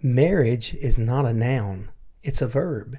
Marriage 0.00 0.74
is 0.74 0.96
not 0.96 1.26
a 1.26 1.32
noun, 1.32 1.88
it's 2.22 2.40
a 2.40 2.46
verb. 2.46 2.98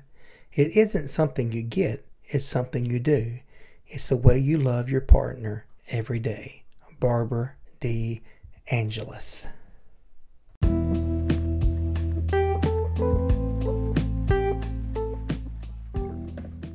It 0.51 0.75
isn't 0.75 1.07
something 1.07 1.53
you 1.53 1.61
get, 1.61 2.05
it's 2.25 2.45
something 2.45 2.83
you 2.83 2.99
do. 2.99 3.39
It's 3.87 4.09
the 4.09 4.17
way 4.17 4.37
you 4.37 4.57
love 4.57 4.89
your 4.89 4.99
partner 4.99 5.65
every 5.87 6.19
day. 6.19 6.63
Barbara 6.99 7.53
De 7.79 8.21
Angelis. 8.69 9.47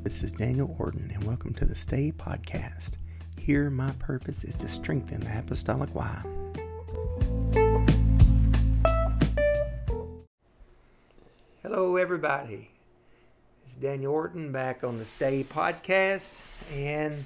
This 0.03 0.23
is 0.23 0.33
Daniel 0.33 0.75
Orton, 0.79 1.11
and 1.13 1.23
welcome 1.25 1.53
to 1.53 1.67
the 1.67 1.75
Stay 1.75 2.13
Podcast. 2.17 2.93
Here, 3.39 3.69
my 3.69 3.91
purpose 3.99 4.43
is 4.45 4.57
to 4.57 4.69
strengthen 4.69 5.21
the 5.21 5.39
apostolic 5.39 5.95
why. 5.95 6.25
Hello, 11.75 11.97
everybody. 11.97 12.71
It's 13.65 13.75
Daniel 13.75 14.13
Orton 14.13 14.53
back 14.53 14.85
on 14.85 14.99
the 14.99 15.05
Stay 15.05 15.43
Podcast, 15.43 16.41
and 16.73 17.25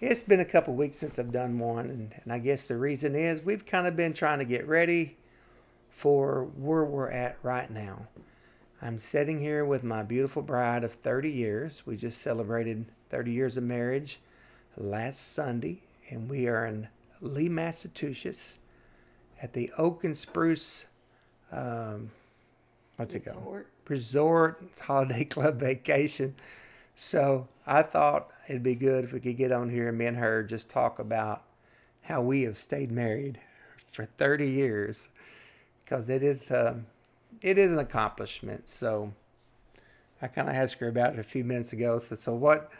it's 0.00 0.22
been 0.22 0.40
a 0.40 0.46
couple 0.46 0.74
weeks 0.74 0.96
since 0.96 1.18
I've 1.18 1.30
done 1.30 1.58
one, 1.58 1.90
and, 1.90 2.14
and 2.24 2.32
I 2.32 2.38
guess 2.38 2.62
the 2.62 2.78
reason 2.78 3.14
is 3.14 3.42
we've 3.42 3.66
kind 3.66 3.86
of 3.86 3.94
been 3.94 4.14
trying 4.14 4.38
to 4.38 4.46
get 4.46 4.66
ready 4.66 5.18
for 5.90 6.44
where 6.56 6.84
we're 6.84 7.10
at 7.10 7.36
right 7.42 7.70
now. 7.70 8.06
I'm 8.80 8.96
sitting 8.96 9.40
here 9.40 9.62
with 9.62 9.84
my 9.84 10.02
beautiful 10.02 10.40
bride 10.40 10.82
of 10.82 10.92
30 10.92 11.30
years. 11.30 11.86
We 11.86 11.98
just 11.98 12.22
celebrated 12.22 12.86
30 13.10 13.30
years 13.30 13.58
of 13.58 13.64
marriage 13.64 14.20
last 14.78 15.34
Sunday, 15.34 15.82
and 16.08 16.30
we 16.30 16.48
are 16.48 16.64
in 16.64 16.88
Lee, 17.20 17.50
Massachusetts 17.50 18.60
at 19.42 19.52
the 19.52 19.70
Oak 19.76 20.02
and 20.02 20.16
Spruce 20.16 20.86
um, 21.52 22.10
what's 22.96 23.14
it 23.14 23.24
called? 23.24 23.64
Resort 23.88 24.62
Holiday 24.80 25.24
Club 25.26 25.60
Vacation. 25.60 26.34
So 26.94 27.48
I 27.66 27.82
thought 27.82 28.28
it'd 28.48 28.62
be 28.62 28.74
good 28.74 29.04
if 29.04 29.12
we 29.12 29.20
could 29.20 29.36
get 29.36 29.52
on 29.52 29.68
here 29.70 29.88
and 29.88 29.98
me 29.98 30.06
and 30.06 30.16
her 30.16 30.42
just 30.42 30.70
talk 30.70 30.98
about 30.98 31.42
how 32.02 32.22
we 32.22 32.42
have 32.42 32.56
stayed 32.56 32.90
married 32.90 33.38
for 33.86 34.06
30 34.06 34.48
years 34.48 35.10
because 35.84 36.08
it 36.08 36.22
is 36.22 36.50
um, 36.50 36.86
it 37.42 37.58
is 37.58 37.72
an 37.72 37.78
accomplishment. 37.78 38.68
So 38.68 39.12
I 40.22 40.28
kind 40.28 40.48
of 40.48 40.54
asked 40.54 40.80
her 40.80 40.88
about 40.88 41.14
it 41.14 41.18
a 41.18 41.24
few 41.24 41.44
minutes 41.44 41.72
ago. 41.72 41.98
So, 41.98 42.14
so 42.14 42.34
what 42.34 42.70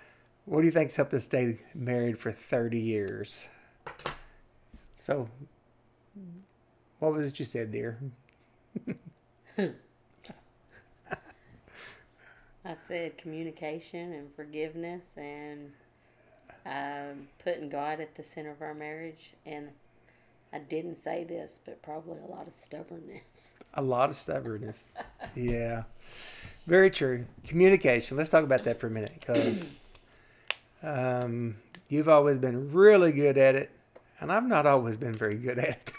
what 0.47 0.61
do 0.61 0.67
you 0.67 0.73
think's 0.73 0.97
helped 0.97 1.13
us 1.13 1.25
stay 1.25 1.59
married 1.75 2.19
for 2.19 2.31
30 2.31 2.79
years? 2.79 3.49
So 4.95 5.29
what 6.99 7.13
was 7.13 7.31
it 7.31 7.39
you 7.39 7.45
said, 7.45 7.71
dear? 7.71 7.99
I 12.67 12.75
said 12.89 13.17
communication 13.17 14.13
and 14.13 14.35
forgiveness 14.35 15.05
and 15.17 15.73
um, 16.67 17.29
putting 17.45 17.69
God 17.69 18.01
at 18.01 18.17
the 18.17 18.25
center 18.25 18.51
of 18.51 18.61
our 18.61 18.75
marriage. 18.75 19.35
And 19.45 19.69
I 20.53 20.59
didn't 20.59 20.97
say 20.97 21.23
this, 21.23 21.61
but 21.65 21.81
probably 21.81 22.19
a 22.19 22.31
lot 22.31 22.49
of 22.49 22.53
stubbornness. 22.53 23.53
A 23.75 23.83
lot 23.83 24.11
of 24.11 24.17
stubbornness. 24.17 24.89
yeah. 25.37 25.85
Very 26.67 26.91
true. 26.91 27.27
Communication. 27.47 28.17
Let's 28.17 28.31
talk 28.31 28.43
about 28.43 28.65
that 28.65 28.81
for 28.81 28.89
a 28.89 28.91
minute 28.91 29.13
because 29.21 29.69
um, 30.83 31.57
you've 31.89 32.09
always 32.09 32.39
been 32.39 32.73
really 32.73 33.13
good 33.13 33.39
at 33.39 33.55
it, 33.55 33.71
and 34.19 34.33
I've 34.33 34.47
not 34.47 34.67
always 34.67 34.97
been 34.97 35.15
very 35.15 35.37
good 35.37 35.61
at 35.61 35.69
it. 35.69 35.93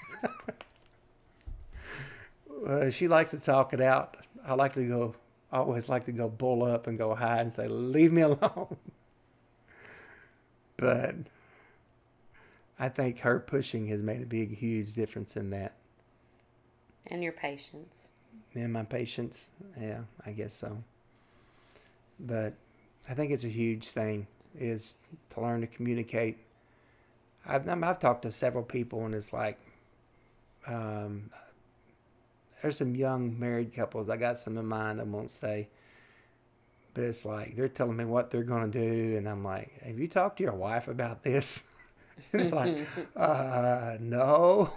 uh, 2.68 2.90
she 2.90 3.08
likes 3.08 3.32
to 3.32 3.40
talk 3.40 3.74
it 3.74 3.80
out. 3.80 4.18
I 4.46 4.56
like 4.56 4.74
to 4.74 4.86
go 4.86 5.16
I 5.52 5.58
always 5.58 5.88
like 5.88 6.06
to 6.06 6.12
go 6.12 6.30
bull 6.30 6.64
up 6.64 6.88
and 6.88 6.98
go 6.98 7.16
hide 7.16 7.42
and 7.42 7.54
say, 7.54 7.68
leave 7.68 8.12
me 8.12 8.22
alone. 8.22 8.78
but 10.78 11.16
I 12.80 12.90
think 12.90 13.20
her 13.20 13.40
pushing 13.40 13.88
has 13.88 14.04
made 14.04 14.22
a 14.22 14.26
big, 14.26 14.58
huge 14.58 14.94
difference 14.94 15.38
in 15.38 15.50
that. 15.52 15.76
And 17.08 17.24
your 17.24 17.32
patience. 17.32 18.10
And 18.54 18.74
my 18.74 18.84
patience. 18.84 19.48
Yeah, 19.80 20.02
I 20.26 20.32
guess 20.32 20.54
so. 20.54 20.84
But 22.20 22.54
I 23.10 23.14
think 23.14 23.32
it's 23.32 23.46
a 23.46 23.50
huge 23.50 23.90
thing 23.90 24.28
is 24.56 24.98
to 25.30 25.42
learn 25.42 25.62
to 25.62 25.68
communicate. 25.68 26.38
I've, 27.46 27.68
I've 27.70 28.00
talked 28.00 28.24
to 28.24 28.32
several 28.32 28.64
people 28.64 29.06
and 29.06 29.16
it's 29.16 29.32
like, 29.32 29.58
um, 30.66 31.30
there's 32.62 32.78
some 32.78 32.96
young 32.96 33.40
married 33.40 33.74
couples. 33.74 34.10
I 34.10 34.18
got 34.18 34.40
some 34.40 34.58
in 34.58 34.66
mind. 34.66 35.00
I 35.00 35.04
won't 35.04 35.32
say, 35.32 35.70
but 36.94 37.04
it's 37.04 37.26
like 37.26 37.56
they're 37.56 37.68
telling 37.68 37.98
me 37.98 38.06
what 38.06 38.32
they're 38.32 38.44
going 38.44 38.72
to 38.72 38.80
do, 38.80 39.18
and 39.18 39.30
I'm 39.30 39.44
like, 39.44 39.72
"Have 39.84 40.00
you 40.00 40.08
talked 40.08 40.38
to 40.38 40.44
your 40.44 40.56
wife 40.56 40.88
about 40.88 41.24
this?" 41.24 41.64
like, 42.34 42.88
uh, 43.16 43.98
no. 44.00 44.72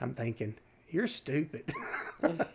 I'm 0.00 0.14
thinking 0.14 0.56
you're 0.88 1.06
stupid. 1.06 1.72
and 2.22 2.46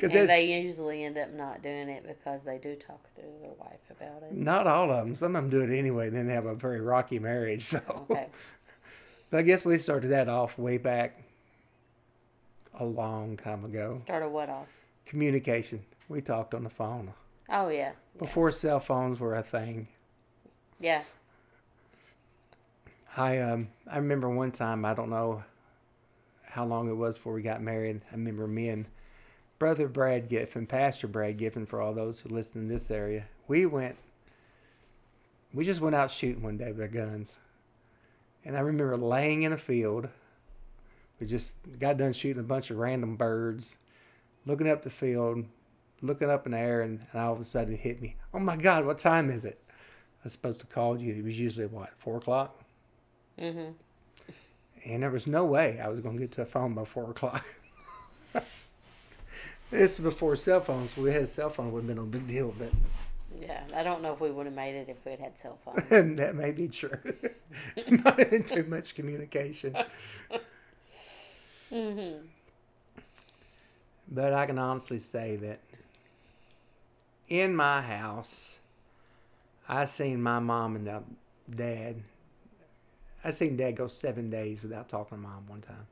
they 0.00 0.62
usually 0.62 1.04
end 1.04 1.16
up 1.16 1.32
not 1.32 1.62
doing 1.62 1.88
it 1.88 2.04
because 2.06 2.42
they 2.42 2.58
do 2.58 2.74
talk 2.74 3.02
to 3.14 3.20
their 3.20 3.52
wife 3.58 3.78
about 3.90 4.22
it. 4.24 4.32
Not 4.32 4.66
all 4.66 4.90
of 4.90 5.04
them. 5.04 5.14
Some 5.14 5.36
of 5.36 5.42
them 5.42 5.50
do 5.50 5.60
it 5.62 5.76
anyway. 5.76 6.08
And 6.08 6.16
then 6.16 6.26
they 6.26 6.34
have 6.34 6.46
a 6.46 6.56
very 6.56 6.80
rocky 6.80 7.18
marriage. 7.18 7.62
So, 7.62 7.80
okay. 8.10 8.26
but 9.30 9.38
I 9.38 9.42
guess 9.42 9.64
we 9.64 9.78
started 9.78 10.08
that 10.08 10.28
off 10.28 10.58
way 10.58 10.78
back 10.78 11.27
a 12.78 12.84
long 12.84 13.36
time 13.36 13.64
ago. 13.64 13.98
Started 14.02 14.28
what 14.28 14.48
off? 14.48 14.66
Communication. 15.04 15.84
We 16.08 16.20
talked 16.20 16.54
on 16.54 16.64
the 16.64 16.70
phone. 16.70 17.12
Oh 17.48 17.68
yeah. 17.68 17.92
Before 18.18 18.48
yeah. 18.48 18.54
cell 18.54 18.80
phones 18.80 19.20
were 19.20 19.34
a 19.34 19.42
thing. 19.42 19.88
Yeah. 20.80 21.02
I 23.16 23.38
um 23.38 23.68
I 23.90 23.98
remember 23.98 24.28
one 24.28 24.52
time 24.52 24.84
I 24.84 24.94
don't 24.94 25.10
know 25.10 25.44
how 26.42 26.64
long 26.64 26.88
it 26.88 26.96
was 26.96 27.18
before 27.18 27.32
we 27.34 27.42
got 27.42 27.62
married. 27.62 28.02
I 28.10 28.14
remember 28.14 28.46
me 28.46 28.68
and 28.68 28.86
brother 29.58 29.88
Brad 29.88 30.28
Giffen, 30.28 30.66
Pastor 30.66 31.06
Brad 31.06 31.36
Giffen, 31.36 31.66
for 31.66 31.80
all 31.80 31.92
those 31.92 32.20
who 32.20 32.28
listen 32.28 32.62
in 32.62 32.68
this 32.68 32.90
area. 32.90 33.24
We 33.46 33.66
went. 33.66 33.96
We 35.52 35.64
just 35.64 35.80
went 35.80 35.96
out 35.96 36.12
shooting 36.12 36.42
one 36.42 36.58
day 36.58 36.70
with 36.72 36.80
our 36.80 36.88
guns, 36.88 37.38
and 38.44 38.56
I 38.56 38.60
remember 38.60 38.96
laying 38.96 39.42
in 39.42 39.52
a 39.52 39.58
field 39.58 40.10
we 41.20 41.26
just 41.26 41.58
got 41.78 41.96
done 41.96 42.12
shooting 42.12 42.40
a 42.40 42.44
bunch 42.44 42.70
of 42.70 42.78
random 42.78 43.16
birds, 43.16 43.76
looking 44.46 44.68
up 44.68 44.82
the 44.82 44.90
field, 44.90 45.44
looking 46.00 46.30
up 46.30 46.46
in 46.46 46.52
the 46.52 46.58
air, 46.58 46.80
and, 46.80 47.04
and 47.12 47.20
all 47.20 47.32
of 47.32 47.40
a 47.40 47.44
sudden 47.44 47.74
it 47.74 47.80
hit 47.80 48.00
me. 48.00 48.16
Oh 48.32 48.38
my 48.38 48.56
God, 48.56 48.84
what 48.86 48.98
time 48.98 49.30
is 49.30 49.44
it? 49.44 49.60
I 49.68 50.24
was 50.24 50.32
supposed 50.32 50.60
to 50.60 50.66
call 50.66 50.98
you. 50.98 51.14
It 51.14 51.24
was 51.24 51.38
usually 51.38 51.66
what, 51.66 51.90
four 51.98 52.16
o'clock? 52.16 52.60
Mm-hmm. 53.38 53.70
And 54.86 55.02
there 55.02 55.10
was 55.10 55.26
no 55.26 55.44
way 55.44 55.80
I 55.80 55.88
was 55.88 56.00
going 56.00 56.16
to 56.16 56.20
get 56.20 56.32
to 56.32 56.42
a 56.42 56.46
phone 56.46 56.74
by 56.74 56.84
four 56.84 57.10
o'clock. 57.10 57.44
this 59.70 59.98
is 59.98 60.00
before 60.00 60.36
cell 60.36 60.60
phones. 60.60 60.92
If 60.92 60.98
we 60.98 61.12
had 61.12 61.22
a 61.22 61.26
cell 61.26 61.50
phone, 61.50 61.68
it 61.68 61.70
would 61.70 61.84
have 61.84 61.88
been 61.88 61.98
a 61.98 62.02
big 62.02 62.26
deal, 62.26 62.54
but. 62.58 62.70
Yeah, 63.40 63.62
I 63.74 63.82
don't 63.82 64.02
know 64.02 64.12
if 64.12 64.20
we 64.20 64.30
would 64.30 64.46
have 64.46 64.54
made 64.54 64.74
it 64.74 64.88
if 64.88 65.04
we 65.04 65.12
had 65.12 65.20
had 65.20 65.38
cell 65.38 65.58
phones. 65.64 65.88
that 65.88 66.34
may 66.34 66.52
be 66.52 66.68
true. 66.68 66.90
have 67.76 68.30
been 68.30 68.44
too 68.44 68.64
much 68.64 68.94
communication. 68.94 69.76
Mm-hmm. 71.72 72.26
But 74.10 74.32
I 74.32 74.46
can 74.46 74.58
honestly 74.58 74.98
say 74.98 75.36
that 75.36 75.60
in 77.28 77.54
my 77.54 77.82
house, 77.82 78.60
I 79.68 79.84
seen 79.84 80.22
my 80.22 80.38
mom 80.38 80.76
and 80.76 81.04
dad. 81.54 81.96
I 83.22 83.30
seen 83.32 83.56
dad 83.56 83.76
go 83.76 83.86
seven 83.86 84.30
days 84.30 84.62
without 84.62 84.88
talking 84.88 85.18
to 85.18 85.22
mom 85.22 85.46
one 85.46 85.60
time. 85.60 85.86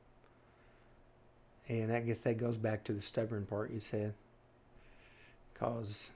And 1.68 1.92
I 1.92 2.00
guess 2.00 2.20
that 2.20 2.38
goes 2.38 2.56
back 2.56 2.84
to 2.84 2.92
the 2.92 3.02
stubborn 3.02 3.44
part 3.44 3.70
you 3.70 3.80
said. 3.80 4.14
Because 5.52 6.12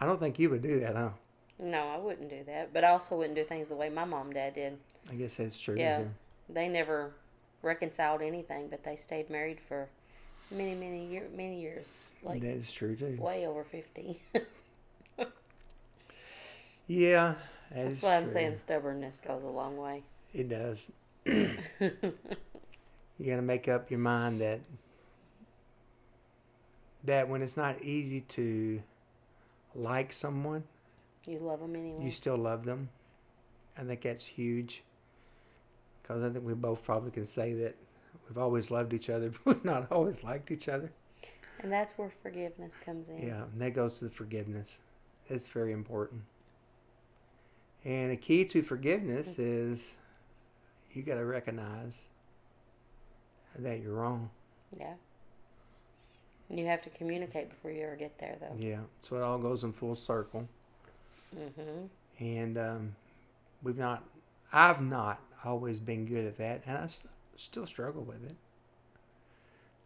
I 0.00 0.06
don't 0.06 0.18
think 0.18 0.38
you 0.38 0.50
would 0.50 0.62
do 0.62 0.80
that, 0.80 0.96
huh? 0.96 1.10
No, 1.58 1.88
I 1.88 1.98
wouldn't 1.98 2.28
do 2.28 2.42
that. 2.46 2.74
But 2.74 2.84
I 2.84 2.88
also 2.88 3.16
wouldn't 3.16 3.36
do 3.36 3.44
things 3.44 3.68
the 3.68 3.76
way 3.76 3.88
my 3.88 4.04
mom 4.04 4.26
and 4.26 4.34
dad 4.34 4.54
did. 4.54 4.76
I 5.10 5.14
guess 5.14 5.36
that's 5.36 5.58
true. 5.58 5.76
Yeah. 5.78 6.04
They 6.48 6.68
never 6.68 7.12
reconciled 7.62 8.22
anything, 8.22 8.68
but 8.68 8.84
they 8.84 8.96
stayed 8.96 9.30
married 9.30 9.60
for 9.60 9.88
many, 10.50 10.74
many 10.74 11.06
year, 11.06 11.26
many 11.34 11.60
years. 11.60 12.00
Like 12.22 12.40
that 12.42 12.56
is 12.56 12.72
true 12.72 12.94
too. 12.96 13.16
Way 13.18 13.46
over 13.46 13.64
fifty. 13.64 14.20
yeah, 16.86 17.34
that 17.72 17.88
that's 17.88 18.02
why 18.02 18.16
I'm 18.16 18.28
saying 18.28 18.56
stubbornness 18.56 19.20
goes 19.20 19.42
a 19.42 19.48
long 19.48 19.76
way. 19.76 20.02
It 20.34 20.48
does. 20.48 20.90
you 21.24 21.50
got 23.24 23.36
to 23.36 23.42
make 23.42 23.68
up 23.68 23.90
your 23.90 24.00
mind 24.00 24.40
that 24.40 24.60
that 27.04 27.28
when 27.28 27.42
it's 27.42 27.56
not 27.56 27.80
easy 27.82 28.20
to 28.20 28.82
like 29.74 30.12
someone, 30.12 30.64
you 31.26 31.38
love 31.38 31.60
them 31.60 31.76
anyway. 31.76 32.04
You 32.04 32.10
still 32.10 32.36
love 32.36 32.64
them. 32.64 32.90
I 33.76 33.82
think 33.82 34.02
that's 34.02 34.24
huge 34.24 34.82
because 36.12 36.30
I 36.30 36.32
think 36.32 36.44
we 36.44 36.54
both 36.54 36.84
probably 36.84 37.10
can 37.10 37.26
say 37.26 37.52
that 37.54 37.76
we've 38.28 38.38
always 38.38 38.70
loved 38.70 38.92
each 38.92 39.10
other, 39.10 39.30
but 39.44 39.56
we've 39.56 39.64
not 39.64 39.90
always 39.90 40.22
liked 40.22 40.50
each 40.50 40.68
other. 40.68 40.92
And 41.60 41.70
that's 41.70 41.92
where 41.92 42.10
forgiveness 42.22 42.80
comes 42.84 43.08
in. 43.08 43.26
Yeah, 43.26 43.44
and 43.52 43.60
that 43.60 43.74
goes 43.74 43.98
to 43.98 44.04
the 44.04 44.10
forgiveness. 44.10 44.80
It's 45.28 45.48
very 45.48 45.72
important. 45.72 46.22
And 47.84 48.12
a 48.12 48.16
key 48.16 48.44
to 48.46 48.62
forgiveness 48.62 49.38
is 49.38 49.96
you 50.92 51.02
got 51.02 51.14
to 51.14 51.24
recognize 51.24 52.08
that 53.58 53.80
you're 53.80 53.94
wrong. 53.94 54.30
Yeah. 54.76 54.94
And 56.48 56.58
you 56.58 56.66
have 56.66 56.82
to 56.82 56.90
communicate 56.90 57.48
before 57.48 57.70
you 57.70 57.82
ever 57.82 57.96
get 57.96 58.18
there, 58.18 58.36
though. 58.40 58.54
Yeah, 58.56 58.80
so 59.00 59.16
it 59.16 59.22
all 59.22 59.38
goes 59.38 59.64
in 59.64 59.72
full 59.72 59.94
circle. 59.94 60.48
Mm-hmm. 61.36 61.86
And 62.24 62.58
um, 62.58 62.96
we've 63.62 63.78
not, 63.78 64.04
I've 64.52 64.80
not 64.80 65.20
always 65.44 65.80
been 65.80 66.06
good 66.06 66.26
at 66.26 66.38
that, 66.38 66.62
and 66.66 66.78
I 66.78 66.82
s- 66.82 67.06
still 67.34 67.66
struggle 67.66 68.02
with 68.04 68.24
it. 68.24 68.36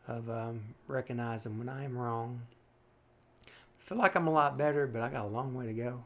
Of 0.08 0.30
um, 0.30 0.74
recognizing 0.86 1.58
when 1.58 1.68
I 1.68 1.84
am 1.84 1.98
wrong. 1.98 2.42
I 3.46 3.82
feel 3.82 3.98
like 3.98 4.14
I'm 4.14 4.28
a 4.28 4.32
lot 4.32 4.56
better, 4.56 4.86
but 4.86 5.02
I 5.02 5.08
got 5.08 5.24
a 5.24 5.28
long 5.28 5.52
way 5.54 5.66
to 5.66 5.72
go. 5.72 6.04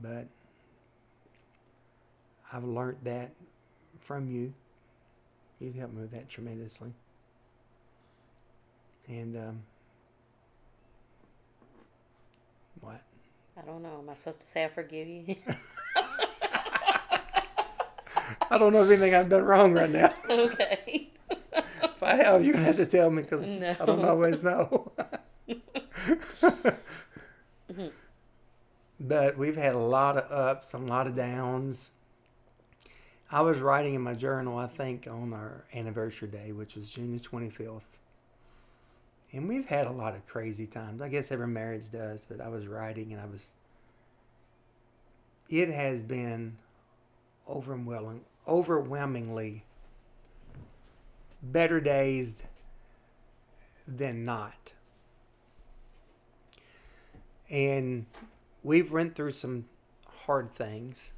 But 0.00 0.26
I've 2.52 2.64
learned 2.64 2.98
that 3.04 3.32
from 4.00 4.28
you. 4.28 4.54
You've 5.60 5.74
helped 5.74 5.94
me 5.94 6.02
with 6.02 6.12
that 6.12 6.28
tremendously. 6.28 6.92
And 9.08 9.36
um, 9.36 9.62
what? 12.80 13.02
I 13.56 13.62
don't 13.62 13.82
know. 13.82 14.00
Am 14.00 14.08
I 14.10 14.14
supposed 14.14 14.40
to 14.42 14.46
say 14.46 14.64
I 14.64 14.68
forgive 14.68 15.06
you? 15.08 15.36
I 18.50 18.58
don't 18.58 18.72
know 18.72 18.82
if 18.82 18.90
anything 18.90 19.14
I've 19.14 19.28
done 19.28 19.44
wrong 19.44 19.72
right 19.72 19.90
now. 19.90 20.12
okay. 20.30 21.10
If 21.52 22.02
I 22.02 22.16
have, 22.16 22.44
you're 22.44 22.54
gonna 22.54 22.66
have 22.66 22.76
to 22.76 22.86
tell 22.86 23.10
me 23.10 23.22
because 23.22 23.62
I 23.62 23.84
don't 23.84 24.04
always 24.04 24.42
know. 24.42 24.92
but 29.00 29.38
we've 29.38 29.56
had 29.56 29.74
a 29.74 29.78
lot 29.78 30.16
of 30.16 30.30
ups 30.30 30.74
and 30.74 30.88
a 30.88 30.92
lot 30.92 31.06
of 31.06 31.16
downs. 31.16 31.90
I 33.30 33.40
was 33.40 33.58
writing 33.58 33.94
in 33.94 34.02
my 34.02 34.14
journal, 34.14 34.58
I 34.58 34.66
think, 34.66 35.06
on 35.08 35.32
our 35.32 35.64
anniversary 35.74 36.28
day, 36.28 36.52
which 36.52 36.76
was 36.76 36.90
June 36.90 37.16
the 37.16 37.22
25th. 37.22 37.82
And 39.32 39.48
we've 39.48 39.66
had 39.66 39.88
a 39.88 39.90
lot 39.90 40.14
of 40.14 40.24
crazy 40.26 40.66
times. 40.66 41.02
I 41.02 41.08
guess 41.08 41.32
every 41.32 41.48
marriage 41.48 41.90
does, 41.90 42.24
but 42.24 42.40
I 42.40 42.48
was 42.48 42.68
writing 42.68 43.12
and 43.12 43.20
I 43.20 43.26
was. 43.26 43.52
It 45.50 45.68
has 45.70 46.04
been 46.04 46.56
overwhelming, 47.48 48.20
overwhelmingly 48.46 49.64
better 51.42 51.80
days 51.80 52.42
than 53.86 54.24
not. 54.24 54.72
And 57.50 58.06
we've 58.62 58.90
went 58.90 59.14
through 59.14 59.32
some 59.32 59.66
hard 60.26 60.54
things. 60.54 61.12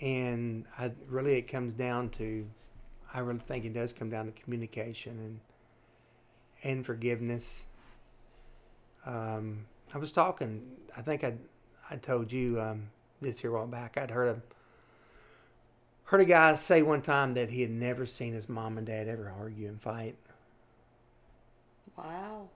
And 0.00 0.64
I 0.78 0.92
really 1.08 1.34
it 1.34 1.42
comes 1.42 1.74
down 1.74 2.10
to 2.10 2.46
I 3.12 3.18
really 3.18 3.40
think 3.40 3.64
it 3.64 3.74
does 3.74 3.92
come 3.92 4.08
down 4.08 4.26
to 4.26 4.32
communication 4.32 5.18
and 5.18 5.40
and 6.62 6.86
forgiveness. 6.86 7.66
Um, 9.04 9.66
I 9.92 9.98
was 9.98 10.12
talking 10.12 10.62
I 10.96 11.02
think 11.02 11.24
I 11.24 11.34
I 11.90 11.96
told 11.96 12.32
you 12.32 12.60
um, 12.60 12.90
this 13.20 13.40
here 13.40 13.50
a 13.50 13.58
while 13.58 13.66
back. 13.66 13.98
I'd 13.98 14.12
heard 14.12 14.28
a 14.28 14.42
heard 16.10 16.20
a 16.20 16.24
guy 16.24 16.52
say 16.56 16.82
one 16.82 17.02
time 17.02 17.34
that 17.34 17.50
he 17.50 17.62
had 17.62 17.70
never 17.70 18.04
seen 18.04 18.32
his 18.32 18.48
mom 18.48 18.76
and 18.76 18.86
dad 18.88 19.06
ever 19.06 19.32
argue 19.38 19.68
and 19.68 19.80
fight. 19.80 20.16
Wow. 21.96 22.48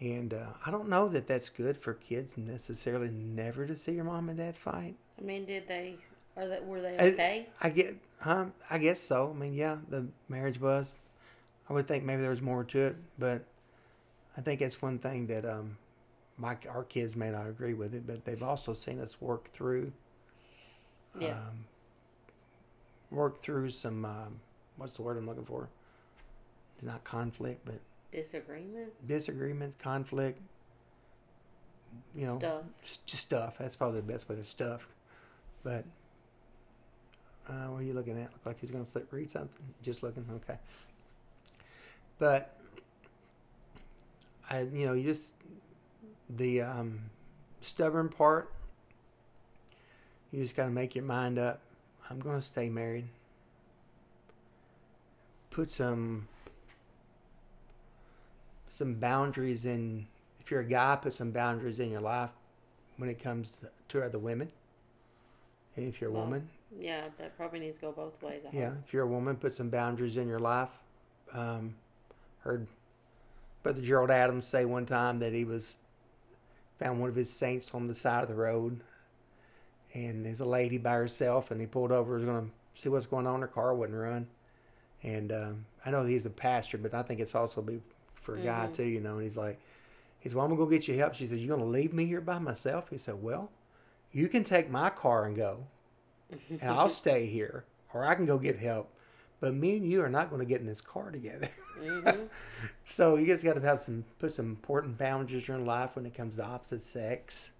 And 0.00 0.34
uh, 0.34 0.46
I 0.66 0.72
don't 0.72 0.88
know 0.88 1.08
that 1.10 1.28
that's 1.28 1.48
good 1.48 1.76
for 1.76 1.94
kids 1.94 2.36
necessarily 2.36 3.08
never 3.08 3.68
to 3.68 3.76
see 3.76 3.92
your 3.92 4.02
mom 4.02 4.28
and 4.28 4.36
dad 4.36 4.56
fight. 4.56 4.96
I 5.16 5.22
mean, 5.22 5.44
did 5.44 5.68
they? 5.68 5.94
Are 6.36 6.48
that 6.48 6.66
were 6.66 6.80
they 6.80 6.98
okay? 6.98 7.46
I 7.60 7.70
get, 7.70 7.98
huh? 8.20 8.46
I 8.68 8.78
guess 8.78 9.00
so. 9.00 9.32
I 9.32 9.38
mean, 9.38 9.54
yeah, 9.54 9.76
the 9.88 10.08
marriage 10.28 10.60
was. 10.60 10.94
I 11.70 11.74
would 11.74 11.86
think 11.86 12.02
maybe 12.02 12.22
there 12.22 12.30
was 12.30 12.42
more 12.42 12.64
to 12.64 12.80
it, 12.80 12.96
but 13.16 13.44
I 14.36 14.40
think 14.40 14.60
it's 14.60 14.82
one 14.82 14.98
thing 14.98 15.28
that 15.28 15.44
um, 15.44 15.76
my 16.36 16.56
our 16.68 16.82
kids 16.82 17.14
may 17.14 17.30
not 17.30 17.46
agree 17.46 17.74
with 17.74 17.94
it, 17.94 18.08
but 18.08 18.24
they've 18.24 18.42
also 18.42 18.72
seen 18.72 18.98
us 18.98 19.20
work 19.20 19.52
through. 19.52 19.92
Yeah. 21.20 21.34
Um, 21.34 21.66
work 23.12 23.40
through 23.40 23.70
some. 23.70 24.04
Um, 24.04 24.40
what's 24.76 24.96
the 24.96 25.02
word 25.02 25.16
I'm 25.16 25.26
looking 25.26 25.44
for? 25.44 25.68
It's 26.76 26.86
not 26.86 27.04
conflict, 27.04 27.64
but 27.64 27.80
Disagreement. 28.10 28.92
disagreements, 29.06 29.76
conflict. 29.80 30.40
You 32.14 32.26
know, 32.26 32.38
Stuff. 32.38 32.62
just, 32.82 33.18
stuff. 33.18 33.58
That's 33.58 33.76
probably 33.76 34.00
the 34.00 34.10
best 34.12 34.28
way 34.28 34.36
to 34.36 34.44
stuff. 34.44 34.88
But 35.62 35.84
uh, 37.48 37.66
what 37.66 37.78
are 37.80 37.82
you 37.82 37.92
looking 37.92 38.18
at? 38.18 38.32
Look 38.32 38.46
like 38.46 38.60
he's 38.60 38.70
going 38.70 38.84
to 38.84 39.02
read 39.10 39.30
something. 39.30 39.64
Just 39.82 40.02
looking. 40.02 40.24
Okay. 40.36 40.58
But 42.18 42.56
I, 44.48 44.62
you 44.72 44.86
know, 44.86 44.94
you 44.94 45.04
just 45.04 45.34
the 46.30 46.62
um, 46.62 47.00
stubborn 47.60 48.08
part. 48.08 48.50
You 50.30 50.42
just 50.42 50.56
got 50.56 50.64
to 50.64 50.70
make 50.70 50.94
your 50.94 51.04
mind 51.04 51.38
up. 51.38 51.60
I'm 52.12 52.20
going 52.20 52.36
to 52.36 52.42
stay 52.42 52.68
married. 52.68 53.06
Put 55.50 55.70
some 55.70 56.28
some 58.70 58.94
boundaries 58.94 59.64
in. 59.64 60.06
If 60.40 60.50
you're 60.50 60.60
a 60.60 60.64
guy, 60.64 60.96
put 60.96 61.14
some 61.14 61.30
boundaries 61.30 61.78
in 61.80 61.90
your 61.90 62.00
life 62.00 62.30
when 62.96 63.08
it 63.08 63.18
comes 63.22 63.64
to 63.88 64.04
other 64.04 64.18
women. 64.18 64.50
And 65.76 65.86
if 65.88 66.00
you're 66.00 66.10
a 66.10 66.12
Well, 66.12 66.24
woman, 66.24 66.48
Yeah, 66.78 67.04
that 67.18 67.36
probably 67.36 67.60
needs 67.60 67.76
to 67.76 67.82
go 67.82 67.92
both 67.92 68.20
ways. 68.22 68.42
I 68.46 68.54
yeah, 68.56 68.68
hope. 68.70 68.78
if 68.86 68.92
you're 68.92 69.04
a 69.04 69.08
woman, 69.08 69.36
put 69.36 69.54
some 69.54 69.70
boundaries 69.70 70.16
in 70.18 70.28
your 70.28 70.38
life. 70.38 70.70
Um, 71.32 71.76
heard 72.40 72.66
Brother 73.62 73.80
Gerald 73.80 74.10
Adams 74.10 74.46
say 74.46 74.64
one 74.66 74.84
time 74.84 75.18
that 75.20 75.32
he 75.32 75.44
was 75.44 75.76
found 76.78 77.00
one 77.00 77.08
of 77.08 77.14
his 77.16 77.32
saints 77.32 77.72
on 77.74 77.86
the 77.86 77.94
side 77.94 78.22
of 78.22 78.28
the 78.28 78.34
road, 78.34 78.80
and 79.94 80.24
there's 80.24 80.40
a 80.40 80.44
lady 80.46 80.78
by 80.78 80.92
herself, 80.92 81.50
and 81.50 81.60
he 81.60 81.66
pulled 81.66 81.92
over, 81.92 82.14
was 82.14 82.24
going 82.24 82.46
to 82.46 82.80
see 82.80 82.88
what's 82.88 83.06
going 83.06 83.26
on. 83.26 83.40
Her 83.40 83.46
car 83.48 83.74
wouldn't 83.74 83.98
run, 83.98 84.26
and 85.02 85.32
um, 85.32 85.66
I 85.84 85.90
know 85.90 86.04
he's 86.04 86.26
a 86.26 86.30
pastor, 86.30 86.78
but 86.78 86.94
I 86.94 87.02
think 87.02 87.20
it's 87.20 87.34
also 87.34 87.60
be 87.62 87.80
for 88.14 88.36
a 88.36 88.40
guy 88.40 88.68
Mhm. 88.70 88.76
too, 88.76 88.84
you 88.84 89.00
know. 89.00 89.14
And 89.14 89.22
he's 89.24 89.36
like, 89.36 89.58
he's 90.20 90.34
well, 90.34 90.44
I'm 90.44 90.50
gonna 90.50 90.64
go 90.64 90.70
get 90.70 90.86
you 90.88 90.94
help. 90.96 91.14
She 91.14 91.26
said, 91.26 91.38
"You're 91.38 91.56
gonna 91.56 91.68
leave 91.68 91.92
me 91.92 92.04
here 92.06 92.20
by 92.20 92.38
myself? 92.38 92.88
He 92.90 92.98
said, 92.98 93.22
well, 93.22 93.50
you 94.12 94.28
can 94.28 94.44
take 94.44 94.70
my 94.70 94.90
car 94.90 95.24
and 95.24 95.34
go 95.36 95.66
and 96.60 96.70
I'll 96.70 96.88
stay 97.04 97.26
here, 97.26 97.64
or 97.92 98.04
I 98.04 98.14
can 98.14 98.24
go 98.26 98.38
get 98.38 98.58
help. 98.58 98.90
But 99.40 99.54
me 99.54 99.76
and 99.76 99.86
you 99.88 100.02
are 100.04 100.08
not 100.08 100.30
going 100.30 100.38
to 100.40 100.46
get 100.46 100.60
in 100.60 100.66
this 100.66 100.80
car 100.80 101.10
together. 101.10 101.48
Mhm. 101.82 102.28
so 102.84 103.16
you 103.16 103.26
guys 103.26 103.42
got 103.42 103.54
to 103.54 103.60
have 103.60 103.80
some 103.80 104.04
put 104.20 104.32
some 104.32 104.46
important 104.46 104.96
boundaries 104.98 105.48
in 105.48 105.56
your 105.56 105.64
life 105.64 105.96
when 105.96 106.06
it 106.06 106.14
comes 106.14 106.36
to 106.36 106.44
opposite 106.44 106.80
sex, 106.82 107.50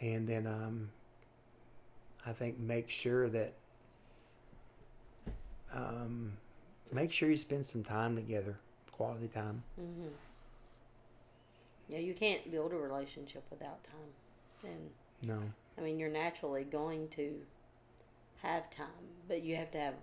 and 0.00 0.28
then 0.28 0.46
um, 0.46 0.90
I 2.24 2.32
think 2.32 2.58
make 2.58 2.88
sure 2.88 3.28
that 3.28 3.54
um, 5.72 6.32
make 6.92 7.10
sure 7.12 7.30
you 7.30 7.36
spend 7.36 7.64
some 7.66 7.82
time 7.82 8.14
together, 8.16 8.58
quality 8.92 9.28
time. 9.28 9.62
Mhm. 9.80 10.10
Yeah, 11.88 11.98
you 11.98 12.14
can't 12.14 12.50
build 12.50 12.72
a 12.72 12.76
relationship 12.76 13.42
without 13.50 13.82
time, 13.84 14.14
and 14.64 14.90
No, 15.22 15.40
I 15.76 15.80
mean, 15.80 15.98
you're 15.98 16.08
naturally 16.10 16.64
going 16.64 17.08
to 17.10 17.44
have 18.42 18.70
time, 18.70 18.86
but 19.28 19.42
you 19.42 19.56
have 19.56 19.70
to 19.72 19.78
have, 19.78 19.94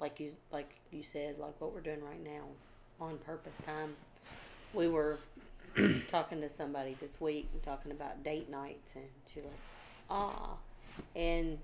like 0.00 0.18
you 0.20 0.32
like 0.50 0.74
you 0.90 1.02
said, 1.02 1.38
like 1.38 1.60
what 1.60 1.72
we're 1.72 1.80
doing 1.80 2.02
right 2.04 2.22
now, 2.22 2.44
on 3.00 3.18
purpose 3.18 3.60
time. 3.62 3.96
We 4.74 4.88
were 4.88 5.18
talking 6.08 6.40
to 6.40 6.48
somebody 6.48 6.96
this 7.00 7.20
week 7.20 7.48
and 7.52 7.62
talking 7.62 7.92
about 7.92 8.22
date 8.24 8.50
nights, 8.50 8.94
and 8.96 9.04
she's 9.26 9.44
like, 9.44 9.54
ah, 10.10 10.56
and 11.14 11.58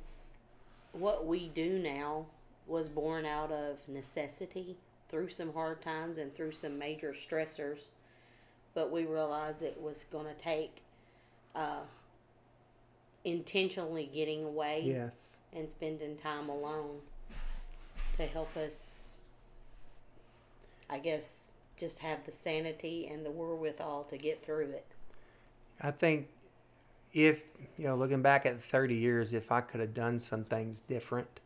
what 0.93 1.27
we 1.27 1.49
do 1.49 1.79
now 1.79 2.27
was 2.67 2.89
born 2.89 3.25
out 3.27 3.51
of 3.51 3.87
necessity 3.89 4.77
through 5.09 5.29
some 5.29 5.53
hard 5.53 5.83
times 5.83 6.19
and 6.19 6.35
through 6.35 6.53
some 6.53 6.79
major 6.79 7.13
stressors, 7.13 7.89
but 8.75 8.91
we 8.91 9.05
realized 9.05 9.63
it 9.63 9.81
was 9.81 10.05
going 10.05 10.27
to 10.27 10.35
take. 10.35 10.83
Uh, 11.55 11.81
intentionally 13.25 14.11
getting 14.13 14.43
away 14.43 14.83
yes, 14.85 15.37
and 15.53 15.71
spending 15.71 16.17
time 16.17 16.49
alone 16.49 16.99
to 18.15 18.27
help 18.27 18.57
us 18.57 19.03
I 20.93 20.99
guess 20.99 21.53
just 21.79 22.01
have 22.01 22.25
the 22.27 22.33
sanity 22.33 23.09
and 23.11 23.25
the 23.25 23.31
wherewithal 23.31 24.05
to 24.05 24.19
get 24.19 24.45
through 24.45 24.71
it. 24.71 24.85
I 25.81 25.91
think 25.91 26.29
if 27.13 27.43
you 27.79 27.87
know, 27.87 27.97
looking 27.97 28.23
back 28.23 28.47
at 28.47 28.63
thirty 28.63 28.95
years, 28.97 29.33
if 29.33 29.53
I 29.53 29.61
could 29.61 29.81
have 29.81 29.95
done 29.95 30.19
some 30.19 30.45
things 30.45 30.81
different, 30.81 31.41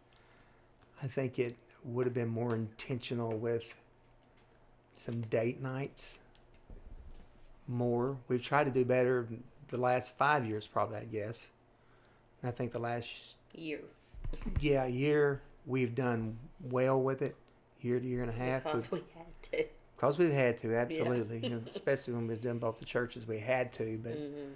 I 1.02 1.06
think 1.06 1.38
it 1.38 1.56
would 1.84 2.06
have 2.06 2.14
been 2.14 2.28
more 2.28 2.54
intentional 2.54 3.36
with 3.36 3.78
some 4.92 5.22
date 5.22 5.60
nights. 5.60 6.18
More. 7.68 8.18
We've 8.28 8.42
tried 8.42 8.64
to 8.64 8.70
do 8.70 8.84
better 8.84 9.26
the 9.68 9.78
last 9.78 10.16
five 10.16 10.46
years, 10.46 10.66
probably, 10.66 10.98
I 10.98 11.04
guess. 11.04 11.50
And 12.42 12.48
I 12.48 12.52
think 12.52 12.72
the 12.72 12.78
last, 12.78 13.36
Year. 13.54 13.80
yeah, 14.60 14.86
year, 14.86 15.40
we've 15.66 15.94
done 15.94 16.38
well 16.62 17.00
with 17.00 17.22
it. 17.22 17.34
Year 17.80 17.98
to 17.98 18.06
year 18.06 18.22
and 18.22 18.30
a 18.30 18.34
half. 18.34 18.64
Because 18.64 18.90
We've- 18.90 19.04
had 19.14 19.42
to. 19.42 19.64
Because 19.96 20.18
we've 20.18 20.30
had 20.32 20.58
to, 20.58 20.76
absolutely. 20.76 21.38
you 21.38 21.48
know, 21.48 21.62
especially 21.68 22.12
when 22.14 22.24
we 22.24 22.28
was 22.28 22.38
doing 22.38 22.58
both 22.58 22.78
the 22.78 22.84
churches, 22.84 23.26
we 23.26 23.38
had 23.38 23.72
to. 23.74 23.98
But 24.02 24.12
hmm 24.12 24.52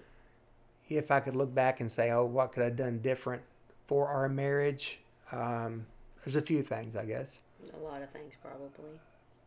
if 0.91 1.11
I 1.11 1.21
could 1.21 1.37
look 1.37 1.55
back 1.55 1.81
and 1.81 1.91
say, 1.91 2.11
oh, 2.11 2.25
what 2.25 2.53
could 2.53 2.63
I 2.63 2.67
have 2.67 2.77
done 2.77 2.99
different 3.01 3.43
for 3.87 4.09
our 4.09 4.29
marriage? 4.29 5.01
Um, 5.33 5.87
there's 6.25 6.37
a 6.37 6.43
few 6.43 6.63
things, 6.63 6.97
I 6.97 7.05
guess. 7.07 7.41
A 7.75 7.79
lot 7.79 8.03
of 8.03 8.11
things, 8.11 8.35
probably. 8.43 8.99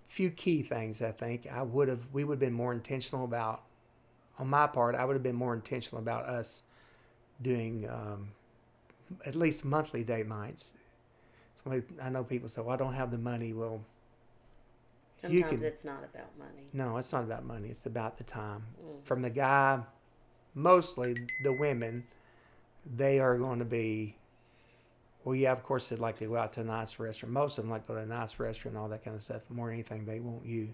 few 0.08 0.30
key 0.30 0.62
things 0.62 1.02
I 1.02 1.12
think 1.12 1.48
I 1.52 1.64
would 1.64 1.88
have 1.88 2.08
we 2.14 2.24
would 2.24 2.36
have 2.36 2.40
been 2.40 2.54
more 2.54 2.72
intentional 2.72 3.26
about 3.26 3.64
on 4.38 4.48
my 4.48 4.68
part 4.68 4.94
I 4.96 5.04
would 5.06 5.16
have 5.16 5.24
been 5.24 5.36
more 5.36 5.54
intentional 5.56 6.00
about 6.02 6.26
us 6.26 6.64
doing 7.42 7.90
um, 7.90 8.30
at 9.26 9.36
least 9.36 9.66
monthly 9.66 10.04
date 10.04 10.28
nights. 10.28 10.76
So 11.64 11.82
I 12.02 12.10
know 12.10 12.24
people 12.24 12.50
say, 12.50 12.62
"Well, 12.62 12.74
I 12.74 12.78
don't 12.78 12.94
have 12.94 13.10
the 13.12 13.18
money." 13.18 13.54
Well, 13.54 13.82
you 15.28 15.42
Sometimes 15.42 15.62
can. 15.62 15.68
it's 15.72 15.86
not 15.86 16.04
about 16.04 16.38
money. 16.38 16.68
No, 16.74 16.98
it's 16.98 17.12
not 17.14 17.24
about 17.24 17.46
money. 17.46 17.70
It's 17.70 17.86
about 17.86 18.18
the 18.18 18.24
time. 18.26 18.64
Mm. 18.84 19.06
From 19.06 19.22
the 19.22 19.30
guy, 19.30 19.82
mostly 20.54 21.16
the 21.44 21.54
women, 21.54 22.04
they 22.86 23.20
are 23.20 23.38
going 23.38 23.60
to 23.60 23.66
be. 23.66 24.18
Well, 25.24 25.36
yeah, 25.36 25.54
of 25.54 25.64
course 25.64 25.88
they'd 25.88 26.00
like 26.00 26.20
to 26.20 26.26
go 26.26 26.36
out 26.36 26.54
to 26.54 26.62
a 26.62 26.66
nice 26.66 27.00
restaurant. 27.00 27.32
Most 27.32 27.58
of 27.58 27.64
them 27.64 27.72
like 27.72 27.86
to 27.88 27.94
go 27.94 27.96
to 27.96 28.02
a 28.02 28.06
nice 28.06 28.40
restaurant, 28.40 28.76
and 28.76 28.84
all 28.84 28.90
that 28.90 29.06
kind 29.06 29.16
of 29.16 29.22
stuff. 29.22 29.42
More 29.50 29.68
than 29.68 29.76
anything, 29.76 30.06
they 30.06 30.20
want 30.20 30.46
you 30.46 30.74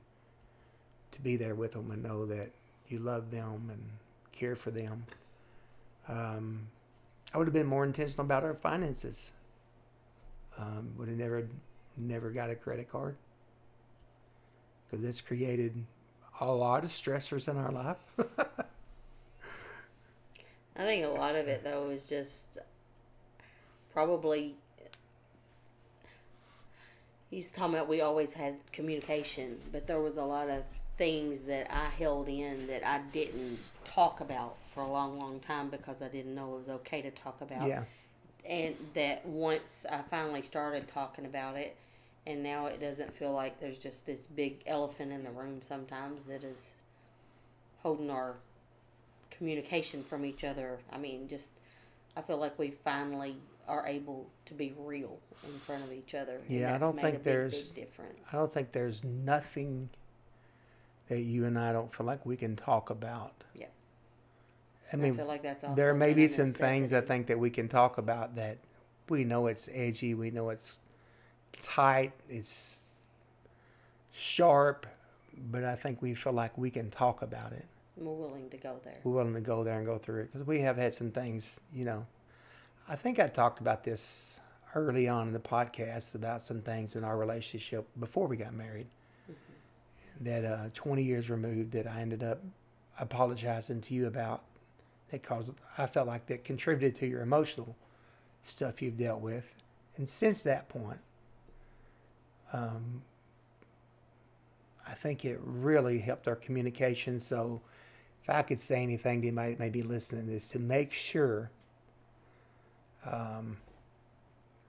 to 1.11 1.21
be 1.21 1.35
there 1.35 1.53
with 1.55 1.73
them 1.73 1.91
and 1.91 2.01
know 2.01 2.25
that 2.25 2.49
you 2.87 2.99
love 2.99 3.29
them 3.29 3.69
and 3.71 3.83
care 4.31 4.55
for 4.55 4.71
them. 4.71 5.05
Um, 6.07 6.67
I 7.33 7.37
would 7.37 7.45
have 7.45 7.53
been 7.53 7.67
more 7.67 7.85
intentional 7.85 8.25
about 8.25 8.43
our 8.43 8.55
finances. 8.55 9.31
Um, 10.57 10.93
would 10.97 11.07
have 11.07 11.17
never, 11.17 11.47
never 11.95 12.31
got 12.31 12.49
a 12.49 12.55
credit 12.55 12.91
card 12.91 13.15
because 14.89 15.05
it's 15.05 15.21
created 15.21 15.85
a 16.41 16.51
lot 16.51 16.83
of 16.83 16.89
stressors 16.89 17.47
in 17.47 17.57
our 17.57 17.71
life. 17.71 17.97
I 20.79 20.83
think 20.83 21.05
a 21.05 21.09
lot 21.09 21.35
of 21.35 21.49
it 21.49 21.63
though 21.65 21.89
is 21.89 22.05
just 22.05 22.57
probably 23.91 24.55
he's 27.29 27.49
talking 27.49 27.75
about 27.75 27.89
we 27.89 27.99
always 27.99 28.31
had 28.31 28.55
communication, 28.71 29.59
but 29.73 29.87
there 29.87 29.99
was 29.99 30.15
a 30.15 30.23
lot 30.23 30.49
of 30.49 30.63
things 30.97 31.41
that 31.41 31.67
I 31.69 31.85
held 31.85 32.29
in 32.29 32.65
that 32.67 32.87
I 32.87 33.01
didn't 33.11 33.59
talk 33.83 34.21
about 34.21 34.55
for 34.73 34.81
a 34.81 34.87
long, 34.89 35.17
long 35.19 35.41
time 35.41 35.69
because 35.69 36.01
I 36.01 36.07
didn't 36.07 36.33
know 36.33 36.55
it 36.55 36.57
was 36.59 36.69
okay 36.69 37.01
to 37.01 37.11
talk 37.11 37.41
about. 37.41 37.67
yeah, 37.67 37.83
And 38.45 38.75
that 38.93 39.25
once 39.25 39.85
I 39.89 40.01
finally 40.09 40.41
started 40.41 40.87
talking 40.87 41.25
about 41.25 41.57
it, 41.57 41.75
and 42.25 42.41
now 42.41 42.67
it 42.67 42.79
doesn't 42.79 43.13
feel 43.15 43.33
like 43.33 43.59
there's 43.59 43.79
just 43.79 44.05
this 44.05 44.25
big 44.27 44.61
elephant 44.65 45.11
in 45.11 45.23
the 45.23 45.31
room 45.31 45.59
sometimes 45.61 46.23
that 46.25 46.43
is 46.43 46.71
holding 47.81 48.09
our 48.09 48.35
communication 49.39 50.03
from 50.03 50.23
each 50.25 50.43
other. 50.43 50.77
I 50.91 50.97
mean, 50.99 51.27
just 51.27 51.49
I 52.15 52.21
feel 52.21 52.37
like 52.37 52.59
we 52.59 52.71
finally 52.83 53.37
are 53.67 53.87
able 53.87 54.27
to 54.45 54.53
be 54.53 54.73
real 54.77 55.17
in 55.47 55.57
front 55.61 55.83
of 55.83 55.91
each 55.93 56.13
other. 56.13 56.41
Yeah, 56.47 56.75
I 56.75 56.77
don't 56.77 56.99
think 56.99 57.17
big, 57.17 57.23
there's- 57.23 57.69
big. 57.69 57.87
I 58.31 58.35
don't 58.35 58.53
think 58.53 58.71
there's 58.73 59.03
nothing 59.03 59.89
that 61.07 61.21
you 61.21 61.45
and 61.45 61.57
I 61.57 61.71
don't 61.71 61.91
feel 61.91 62.05
like 62.05 62.25
we 62.25 62.35
can 62.35 62.55
talk 62.55 62.89
about. 62.91 63.43
Yeah. 63.55 63.65
I 64.91 64.95
I 64.95 64.99
mean, 64.99 65.15
feel 65.15 65.25
like 65.25 65.41
that's 65.41 65.63
there 65.75 65.93
may 65.93 66.13
be 66.13 66.27
some 66.27 66.51
things 66.51 66.93
I 66.93 67.01
think 67.01 67.27
that 67.27 67.39
we 67.39 67.49
can 67.49 67.67
talk 67.67 67.97
about 67.97 68.35
that 68.35 68.57
we 69.07 69.23
know 69.23 69.47
it's 69.47 69.69
edgy, 69.73 70.13
we 70.13 70.29
know 70.29 70.49
it's 70.49 70.79
tight, 71.53 72.11
it's 72.29 72.95
sharp, 74.11 74.85
but 75.51 75.63
I 75.63 75.75
think 75.75 76.01
we 76.01 76.13
feel 76.13 76.33
like 76.33 76.57
we 76.57 76.69
can 76.69 76.89
talk 76.91 77.21
about 77.21 77.53
it. 77.53 77.65
We're 77.99 78.13
willing 78.13 78.49
to 78.49 78.57
go 78.57 78.79
there. 78.83 78.97
We're 79.03 79.13
willing 79.13 79.33
to 79.33 79.41
go 79.41 79.63
there 79.63 79.77
and 79.77 79.85
go 79.85 79.97
through 79.97 80.23
it 80.23 80.31
because 80.31 80.47
we 80.47 80.59
have 80.59 80.77
had 80.77 80.93
some 80.93 81.11
things, 81.11 81.59
you 81.73 81.85
know. 81.85 82.05
I 82.87 82.95
think 82.95 83.19
I 83.19 83.27
talked 83.27 83.59
about 83.59 83.83
this 83.83 84.41
early 84.75 85.07
on 85.07 85.27
in 85.27 85.33
the 85.33 85.39
podcast 85.39 86.15
about 86.15 86.41
some 86.41 86.61
things 86.61 86.95
in 86.95 87.03
our 87.03 87.17
relationship 87.17 87.87
before 87.99 88.27
we 88.27 88.37
got 88.37 88.53
married. 88.53 88.87
That 90.21 90.43
uh, 90.43 90.69
20 90.73 91.03
years 91.03 91.29
removed, 91.29 91.71
that 91.71 91.87
I 91.87 92.01
ended 92.01 92.23
up 92.23 92.41
apologizing 92.99 93.81
to 93.81 93.93
you 93.93 94.05
about 94.07 94.43
that 95.11 95.23
caused 95.23 95.53
I 95.77 95.87
felt 95.87 96.07
like 96.07 96.27
that 96.27 96.43
contributed 96.43 96.99
to 96.99 97.07
your 97.07 97.21
emotional 97.21 97.75
stuff 98.43 98.81
you've 98.81 98.97
dealt 98.97 99.21
with, 99.21 99.55
and 99.97 100.09
since 100.09 100.41
that 100.41 100.69
point, 100.69 100.99
um, 102.53 103.01
I 104.87 104.93
think 104.93 105.25
it 105.25 105.39
really 105.43 105.99
helped 105.99 106.27
our 106.27 106.35
communication. 106.35 107.19
So, 107.19 107.61
if 108.29 108.35
I 108.35 108.41
could 108.43 108.59
say 108.59 108.83
anything 108.83 109.21
to 109.21 109.27
anybody 109.27 109.53
that 109.53 109.59
may 109.59 109.69
be 109.69 109.81
listening, 109.81 110.29
is 110.29 110.47
to 110.49 110.59
make 110.59 110.93
sure, 110.93 111.49
um, 113.05 113.57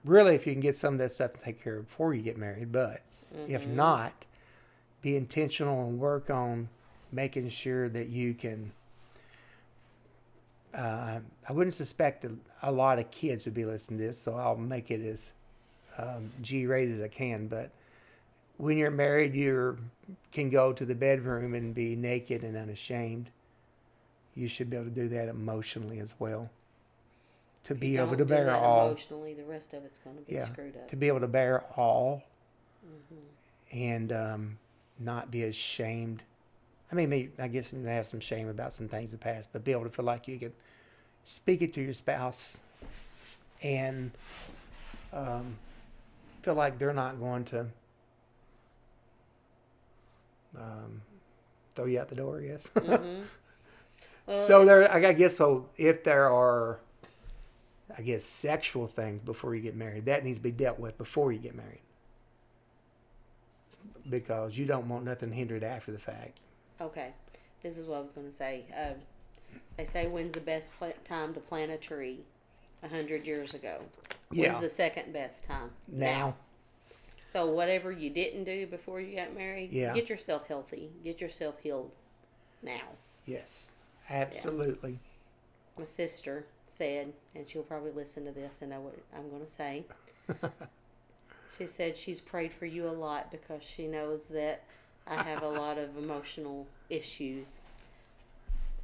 really, 0.03 0.33
if 0.33 0.47
you 0.47 0.53
can 0.53 0.61
get 0.61 0.75
some 0.75 0.95
of 0.95 0.99
that 0.99 1.11
stuff 1.11 1.33
to 1.33 1.39
take 1.39 1.63
care 1.63 1.77
of 1.77 1.87
before 1.87 2.13
you 2.13 2.21
get 2.21 2.37
married, 2.37 2.71
but 2.71 3.01
if 3.47 3.63
Mm-hmm. 3.63 3.75
not, 3.75 4.25
be 5.01 5.15
intentional 5.15 5.87
and 5.87 5.99
work 5.99 6.29
on 6.29 6.69
making 7.11 7.49
sure 7.49 7.87
that 7.89 8.09
you 8.09 8.33
can. 8.33 8.71
Uh, 10.73 11.19
I 11.47 11.53
wouldn't 11.53 11.73
suspect 11.73 12.25
a, 12.25 12.31
a 12.63 12.71
lot 12.71 12.97
of 12.97 13.11
kids 13.11 13.45
would 13.45 13.53
be 13.53 13.65
listening 13.65 13.99
to 13.99 14.05
this, 14.07 14.19
so 14.19 14.35
I'll 14.35 14.55
make 14.57 14.89
it 14.89 15.01
as 15.01 15.33
um, 15.97 16.31
G-rated 16.41 16.95
as 16.95 17.01
I 17.03 17.09
can. 17.09 17.47
But 17.47 17.71
when 18.57 18.77
you're 18.77 18.91
married, 18.91 19.35
you 19.35 19.77
can 20.31 20.49
go 20.49 20.71
to 20.73 20.85
the 20.85 20.95
bedroom 20.95 21.53
and 21.53 21.73
be 21.75 21.95
naked 21.95 22.43
and 22.43 22.57
unashamed. 22.57 23.29
You 24.35 24.47
should 24.47 24.69
be 24.69 24.77
able 24.77 24.85
to 24.89 24.91
do 24.95 25.07
that 25.09 25.27
emotionally 25.27 25.99
as 25.99 26.15
well. 26.19 26.49
To 27.65 27.75
be 27.75 27.97
able 27.97 28.15
to 28.17 28.25
bear 28.25 28.55
all, 28.55 28.87
emotionally, 28.87 29.33
the 29.33 29.43
rest 29.43 29.73
of 29.73 29.83
it's 29.85 29.99
going 29.99 30.15
to 30.17 30.21
be 30.23 30.33
Yeah. 30.33 30.45
screwed 30.45 30.75
up. 30.75 30.87
to 30.87 30.95
be 30.95 31.07
able 31.07 31.19
to 31.19 31.27
bear 31.27 31.61
all, 31.77 32.23
and 33.71 34.11
um, 34.11 34.57
not 34.99 35.29
be 35.31 35.43
ashamed. 35.43 36.23
I 36.91 36.95
mean, 36.95 37.09
maybe, 37.09 37.31
I 37.39 37.47
guess 37.47 37.71
you 37.71 37.79
may 37.79 37.93
have 37.95 38.07
some 38.07 38.19
shame 38.19 38.49
about 38.49 38.73
some 38.73 38.87
things 38.87 39.13
in 39.13 39.19
the 39.19 39.23
past, 39.23 39.49
but 39.53 39.63
be 39.63 39.71
able 39.71 39.83
to 39.83 39.89
feel 39.89 40.05
like 40.05 40.27
you 40.27 40.37
can 40.39 40.53
speak 41.23 41.61
it 41.61 41.71
to 41.73 41.81
your 41.81 41.93
spouse 41.93 42.59
and 43.63 44.11
um, 45.13 45.55
feel 46.41 46.55
like 46.55 46.79
they're 46.79 46.93
not 46.93 47.19
going 47.19 47.45
to 47.45 47.67
um, 50.57 51.01
throw 51.75 51.85
you 51.85 51.99
out 51.99 52.09
the 52.09 52.15
door. 52.15 52.41
Yes. 52.41 52.69
Mhm. 52.75 53.23
Well, 54.27 54.35
so 54.35 54.65
there, 54.65 54.91
I 54.91 55.13
guess 55.13 55.37
so. 55.37 55.67
If 55.77 56.03
there 56.03 56.29
are, 56.29 56.79
I 57.97 58.01
guess, 58.01 58.23
sexual 58.23 58.87
things 58.87 59.21
before 59.21 59.55
you 59.55 59.61
get 59.61 59.75
married, 59.75 60.05
that 60.05 60.23
needs 60.23 60.37
to 60.39 60.43
be 60.43 60.51
dealt 60.51 60.79
with 60.79 60.97
before 60.97 61.31
you 61.31 61.39
get 61.39 61.55
married, 61.55 61.81
because 64.09 64.57
you 64.57 64.65
don't 64.65 64.87
want 64.89 65.03
nothing 65.05 65.31
hindered 65.31 65.63
after 65.63 65.91
the 65.91 65.99
fact. 65.99 66.39
Okay, 66.79 67.11
this 67.63 67.77
is 67.77 67.87
what 67.87 67.97
I 67.97 68.01
was 68.01 68.11
going 68.11 68.27
to 68.27 68.33
say. 68.33 68.63
Um, 68.77 68.95
they 69.77 69.85
say 69.85 70.07
when's 70.07 70.31
the 70.31 70.39
best 70.39 70.71
pla- 70.77 70.91
time 71.03 71.33
to 71.33 71.39
plant 71.39 71.71
a 71.71 71.77
tree? 71.77 72.19
A 72.83 72.87
hundred 72.87 73.27
years 73.27 73.53
ago. 73.53 73.81
Yeah. 74.31 74.53
When's 74.53 74.61
the 74.63 74.69
second 74.69 75.13
best 75.13 75.43
time? 75.43 75.69
Now, 75.87 76.35
So 77.27 77.45
whatever 77.51 77.91
you 77.91 78.09
didn't 78.09 78.43
do 78.45 78.65
before 78.65 78.99
you 78.99 79.15
got 79.15 79.35
married, 79.35 79.71
Yeah. 79.71 79.93
get 79.93 80.09
yourself 80.09 80.47
healthy. 80.47 80.89
Get 81.03 81.21
yourself 81.21 81.59
healed. 81.61 81.91
Now, 82.63 82.81
yes, 83.25 83.71
absolutely. 84.11 84.99
my 85.77 85.85
sister 85.85 86.45
said, 86.67 87.13
and 87.35 87.47
she'll 87.47 87.63
probably 87.63 87.91
listen 87.91 88.25
to 88.25 88.31
this 88.31 88.61
and 88.61 88.71
know 88.71 88.81
what 88.81 88.97
I'm 89.15 89.29
going 89.29 89.45
to 89.45 89.51
say. 89.51 89.85
she 91.57 91.67
said 91.67 91.97
she's 91.97 92.21
prayed 92.21 92.53
for 92.53 92.65
you 92.65 92.87
a 92.87 92.91
lot 92.91 93.31
because 93.31 93.63
she 93.63 93.87
knows 93.87 94.25
that 94.27 94.63
I 95.07 95.21
have 95.23 95.41
a 95.41 95.49
lot 95.49 95.77
of 95.77 95.97
emotional 95.97 96.67
issues. 96.89 97.59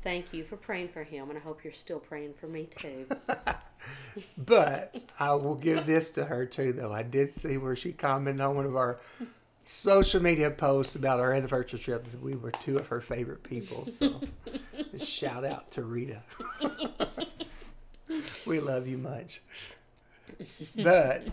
Thank 0.04 0.34
you 0.34 0.44
for 0.44 0.58
praying 0.58 0.90
for 0.90 1.04
him, 1.04 1.30
and 1.30 1.38
I 1.38 1.42
hope 1.42 1.64
you're 1.64 1.74
still 1.74 2.00
praying 2.00 2.34
for 2.34 2.48
me 2.48 2.68
too. 2.76 3.06
But 4.38 4.96
I 5.20 5.34
will 5.34 5.56
give 5.56 5.86
this 5.86 6.10
to 6.12 6.26
her 6.26 6.46
too, 6.46 6.74
though. 6.74 6.94
I 6.94 7.04
did 7.04 7.30
see 7.30 7.58
where 7.58 7.76
she 7.76 7.92
commented 7.92 8.42
on 8.42 8.56
one 8.56 8.66
of 8.66 8.76
our 8.76 9.00
social 9.64 10.22
media 10.22 10.50
posts 10.52 10.96
about 10.96 11.20
our 11.20 11.34
anniversary 11.34 11.80
trip. 11.80 12.06
that 12.06 12.22
We 12.22 12.36
were 12.36 12.52
two 12.52 12.78
of 12.78 12.88
her 12.88 13.02
favorite 13.02 13.44
people. 13.44 13.86
So, 13.86 14.22
shout 14.98 15.46
out 15.46 15.72
to 15.72 15.84
Rita. 15.84 16.22
we 18.46 18.60
love 18.60 18.88
you 18.88 18.98
much. 18.98 19.42
But 20.76 21.28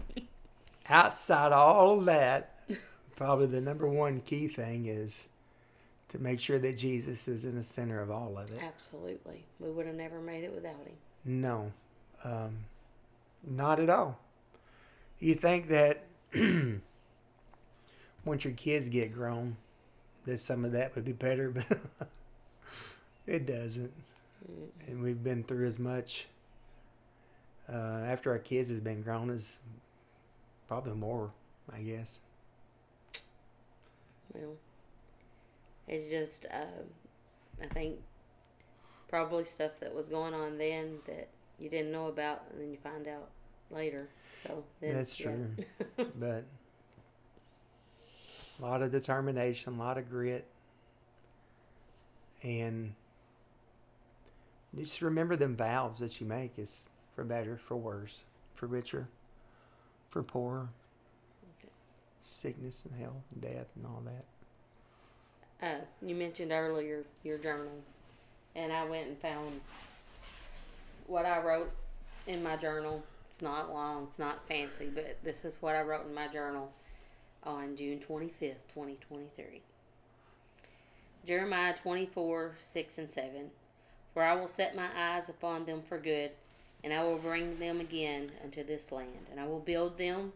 outside 0.89 1.53
all 1.53 1.99
of 1.99 2.05
that, 2.07 2.55
probably 3.17 3.47
the 3.47 3.61
number 3.61 3.87
one 3.87 4.21
key 4.21 4.49
thing 4.49 4.87
is 4.87 5.29
to 6.09 6.19
make 6.19 6.41
sure 6.41 6.59
that 6.59 6.77
Jesus 6.79 7.27
is 7.27 7.45
in 7.45 7.57
the 7.57 7.63
center 7.63 8.01
of 8.01 8.11
all 8.11 8.39
of 8.39 8.51
it. 8.53 8.61
Absolutely. 8.63 9.45
We 9.59 9.71
would 9.71 9.87
have 9.87 9.97
never 9.97 10.21
made 10.21 10.45
it 10.45 10.55
without 10.55 10.87
him. 10.87 10.95
No, 11.25 11.73
um, 12.23 12.59
not 13.43 13.81
at 13.81 13.91
all. 13.91 14.19
You 15.19 15.35
think 15.35 15.69
that 15.69 16.05
once 18.25 18.45
your 18.45 18.53
kids 18.55 18.89
get 18.89 19.13
grown, 19.15 19.57
that 20.27 20.39
some 20.39 20.65
of 20.65 20.73
that 20.73 20.95
would 20.95 21.05
be 21.05 21.13
better, 21.13 21.51
but 21.51 21.67
it 23.27 23.47
doesn't. 23.47 23.93
And 24.87 25.03
we've 25.03 25.23
been 25.23 25.43
through 25.43 25.67
as 25.67 25.79
much 25.79 26.27
uh, 27.73 28.03
after 28.07 28.31
our 28.31 28.39
kids 28.39 28.71
has 28.71 28.81
been 28.81 29.03
grown 29.03 29.31
as 29.31 29.61
probably 30.69 30.95
more, 30.95 31.31
I 31.73 31.81
guess. 31.81 32.19
Well, 34.33 34.57
it's 35.89 36.11
just, 36.11 36.47
uh, 36.53 37.63
I 37.63 37.67
think, 37.67 37.97
probably 39.09 39.45
stuff 39.45 39.81
that 39.81 39.95
was 39.95 40.09
going 40.09 40.35
on 40.35 40.59
then 40.59 40.99
that 41.07 41.29
you 41.59 41.71
didn't 41.71 41.93
know 41.93 42.09
about, 42.09 42.43
and 42.51 42.61
then 42.61 42.71
you 42.71 42.77
find 42.77 43.07
out 43.09 43.31
later. 43.71 44.09
So 44.43 44.65
then, 44.81 44.95
That's 44.95 45.19
yeah. 45.19 45.27
true. 45.27 46.07
but 46.19 46.45
a 48.59 48.63
lot 48.63 48.83
of 48.83 48.91
determination, 48.91 49.75
a 49.75 49.79
lot 49.79 49.99
of 49.99 50.11
grit, 50.11 50.47
and 52.43 52.95
just 54.83 55.01
remember 55.01 55.37
them 55.37 55.57
vows 55.57 56.01
that 56.01 56.21
you 56.21 56.27
make 56.27 56.59
is 56.59 56.89
for 57.15 57.25
better, 57.25 57.57
for 57.57 57.77
worse, 57.77 58.25
for 58.55 58.67
richer, 58.67 59.09
for 60.11 60.23
poorer, 60.23 60.69
sickness 62.21 62.85
and 62.85 63.01
health, 63.01 63.23
and 63.33 63.43
death, 63.43 63.67
and 63.77 63.87
all 63.87 64.03
that. 64.05 64.25
Uh, 65.67 65.81
you 66.03 66.15
mentioned 66.15 66.53
earlier 66.53 67.05
your 67.23 67.39
journal, 67.39 67.73
and 68.57 68.73
I 68.73 68.85
went 68.85 69.09
and 69.09 69.19
found 69.19 69.61
what 71.07 71.25
I 71.25 71.41
wrote 71.43 71.71
in 72.27 72.43
my 72.43 72.57
journal. 72.57 73.03
It's 73.33 73.43
not 73.43 73.73
long, 73.73 74.05
it's 74.05 74.19
not 74.19 74.47
fancy, 74.49 74.91
but 74.93 75.19
this 75.23 75.45
is 75.45 75.61
what 75.61 75.75
I 75.75 75.83
wrote 75.83 76.07
in 76.07 76.15
my 76.15 76.29
journal 76.29 76.73
on 77.43 77.77
June 77.77 77.99
25th, 77.99 78.65
2023. 78.73 79.63
Jeremiah 81.27 81.75
24, 81.75 82.57
6 82.61 82.99
and 82.99 83.11
7. 83.11 83.51
For 84.15 84.23
I 84.23 84.35
will 84.35 84.49
set 84.49 84.77
my 84.77 84.89
eyes 84.97 85.29
upon 85.29 85.67
them 85.67 85.83
for 85.83 85.99
good, 85.99 86.31
and 86.85 86.93
I 86.93 87.03
will 87.03 87.19
bring 87.19 87.59
them 87.59 87.81
again 87.81 88.31
unto 88.43 88.65
this 88.65 88.93
land, 88.93 89.27
and 89.31 89.41
I 89.41 89.47
will 89.47 89.61
build 89.61 89.99
them 89.99 90.33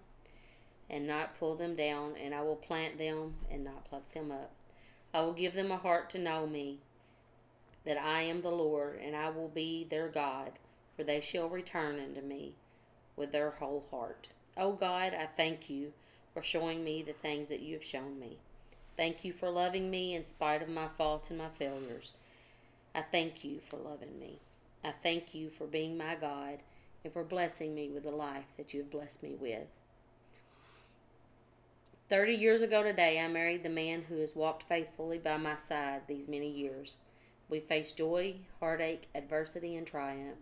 and 0.91 1.07
not 1.07 1.39
pull 1.39 1.55
them 1.55 1.77
down, 1.77 2.17
and 2.17 2.35
I 2.35 2.43
will 2.43 2.57
plant 2.57 2.99
them 2.99 3.35
and 3.51 3.63
not 3.63 3.85
pluck 3.89 4.13
them 4.13 4.33
up. 4.33 4.51
I 5.15 5.21
will 5.21 5.33
give 5.33 5.55
them 5.55 5.71
a 5.71 5.77
heart 5.77 6.11
to 6.11 6.19
know 6.19 6.47
me, 6.47 6.79
that 7.85 7.99
I 7.99 8.23
am 8.23 8.43
the 8.43 8.51
Lord, 8.51 8.99
and 9.03 9.15
I 9.15 9.31
will 9.31 9.49
be 9.49 9.87
their 9.89 10.09
God, 10.09 10.53
for 10.97 11.05
they 11.05 11.21
shall 11.21 11.49
return 11.49 12.01
unto 12.01 12.21
me 12.21 12.55
with 13.17 13.33
their 13.33 13.51
whole 13.51 13.85
heart. 13.91 14.29
O 14.57 14.73
God, 14.73 15.15
I 15.15 15.27
thank 15.37 15.71
you 15.71 15.93
for 16.35 16.43
showing 16.43 16.83
me 16.83 17.03
the 17.03 17.13
things 17.13 17.49
that 17.49 17.61
you 17.61 17.75
have 17.75 17.85
shown 17.85 18.19
me. 18.19 18.39
Thank 18.97 19.25
you 19.25 19.33
for 19.33 19.49
loving 19.51 19.91
me 19.91 20.15
in 20.15 20.25
spite 20.25 20.63
of 20.63 20.69
my 20.69 20.89
faults 20.97 21.31
and 21.31 21.39
my 21.39 21.49
failures. 21.59 22.13
I 22.95 23.03
thank 23.03 23.45
you 23.45 23.61
for 23.69 23.77
loving 23.77 24.19
me. 24.19 24.39
I 24.85 24.93
thank 25.03 25.35
you 25.35 25.51
for 25.51 25.67
being 25.67 25.97
my 25.97 26.15
God 26.15 26.59
and 27.05 27.13
for 27.13 27.25
blessing 27.25 27.75
me 27.75 27.89
with 27.89 28.05
the 28.05 28.11
life 28.11 28.47
that 28.57 28.73
you 28.73 28.81
have 28.81 28.91
blessed 28.91 29.23
me 29.23 29.35
with. 29.39 29.67
Thirty 32.09 32.35
years 32.35 32.63
ago 32.63 32.83
today, 32.83 33.21
I 33.21 33.29
married 33.29 33.63
the 33.63 33.69
man 33.69 34.05
who 34.09 34.19
has 34.21 34.35
walked 34.35 34.63
faithfully 34.63 35.19
by 35.19 35.37
my 35.37 35.59
side 35.59 36.03
these 36.07 36.27
many 36.27 36.51
years. 36.51 36.95
We 37.51 37.61
faced 37.61 37.99
joy, 37.99 38.37
heartache, 38.61 39.09
adversity, 39.15 39.77
and 39.77 39.87
triumph. 39.87 40.39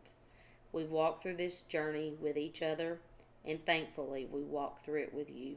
We've 0.72 0.90
walked 0.90 1.22
through 1.22 1.36
this 1.36 1.62
journey 1.62 2.14
with 2.20 2.36
each 2.36 2.62
other, 2.62 2.98
and 3.44 3.64
thankfully, 3.64 4.28
we 4.30 4.42
walked 4.42 4.84
through 4.84 5.02
it 5.02 5.14
with 5.14 5.28
you. 5.30 5.56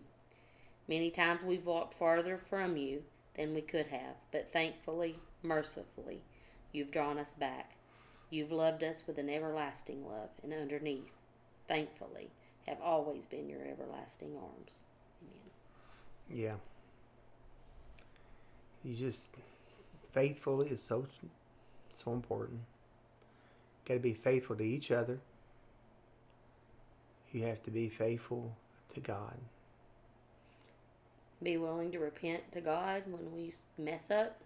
Many 0.87 1.11
times 1.11 1.41
we've 1.43 1.65
walked 1.65 1.97
farther 1.97 2.37
from 2.37 2.75
you 2.75 3.03
than 3.35 3.53
we 3.53 3.61
could 3.61 3.87
have, 3.87 4.15
but 4.31 4.51
thankfully, 4.51 5.19
mercifully, 5.43 6.21
you've 6.71 6.91
drawn 6.91 7.17
us 7.17 7.33
back. 7.33 7.75
You've 8.29 8.51
loved 8.51 8.83
us 8.83 9.03
with 9.07 9.17
an 9.17 9.29
everlasting 9.29 10.05
love, 10.05 10.29
and 10.43 10.53
underneath, 10.53 11.11
thankfully, 11.67 12.29
have 12.67 12.79
always 12.81 13.25
been 13.25 13.49
your 13.49 13.65
everlasting 13.65 14.35
arms. 14.35 14.83
Amen. 15.23 16.39
Yeah. 16.43 16.55
You 18.83 18.95
just 18.95 19.35
faithfully 20.11 20.67
is 20.67 20.81
so 20.81 21.07
so 21.91 22.13
important. 22.13 22.61
Got 23.85 23.95
to 23.95 23.99
be 23.99 24.13
faithful 24.13 24.55
to 24.55 24.63
each 24.63 24.91
other. 24.91 25.19
You 27.31 27.43
have 27.43 27.61
to 27.63 27.71
be 27.71 27.89
faithful 27.89 28.55
to 28.93 28.99
God. 28.99 29.37
Be 31.41 31.57
willing 31.57 31.91
to 31.91 31.99
repent 31.99 32.51
to 32.53 32.61
God 32.61 33.03
when 33.07 33.33
we 33.33 33.53
mess 33.77 34.11
up. 34.11 34.41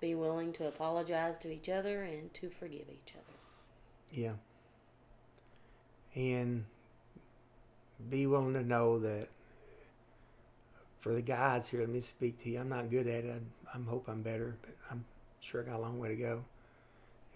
Be 0.00 0.14
willing 0.14 0.52
to 0.54 0.66
apologize 0.66 1.38
to 1.38 1.52
each 1.52 1.68
other 1.68 2.02
and 2.02 2.32
to 2.34 2.50
forgive 2.50 2.86
each 2.90 3.14
other. 3.14 3.38
Yeah. 4.12 4.32
And 6.14 6.64
be 8.10 8.26
willing 8.26 8.54
to 8.54 8.62
know 8.62 8.98
that 9.00 9.28
for 11.00 11.12
the 11.12 11.22
guys 11.22 11.68
here, 11.68 11.80
let 11.80 11.88
me 11.88 12.00
speak 12.00 12.42
to 12.42 12.50
you. 12.50 12.60
I'm 12.60 12.68
not 12.68 12.90
good 12.90 13.06
at 13.06 13.24
it. 13.24 13.42
I, 13.74 13.78
I 13.78 13.82
hope 13.82 14.08
I'm 14.08 14.22
better, 14.22 14.56
but 14.62 14.74
I'm 14.90 15.04
sure 15.40 15.62
I 15.62 15.66
got 15.66 15.76
a 15.76 15.82
long 15.82 15.98
way 15.98 16.08
to 16.08 16.16
go. 16.16 16.44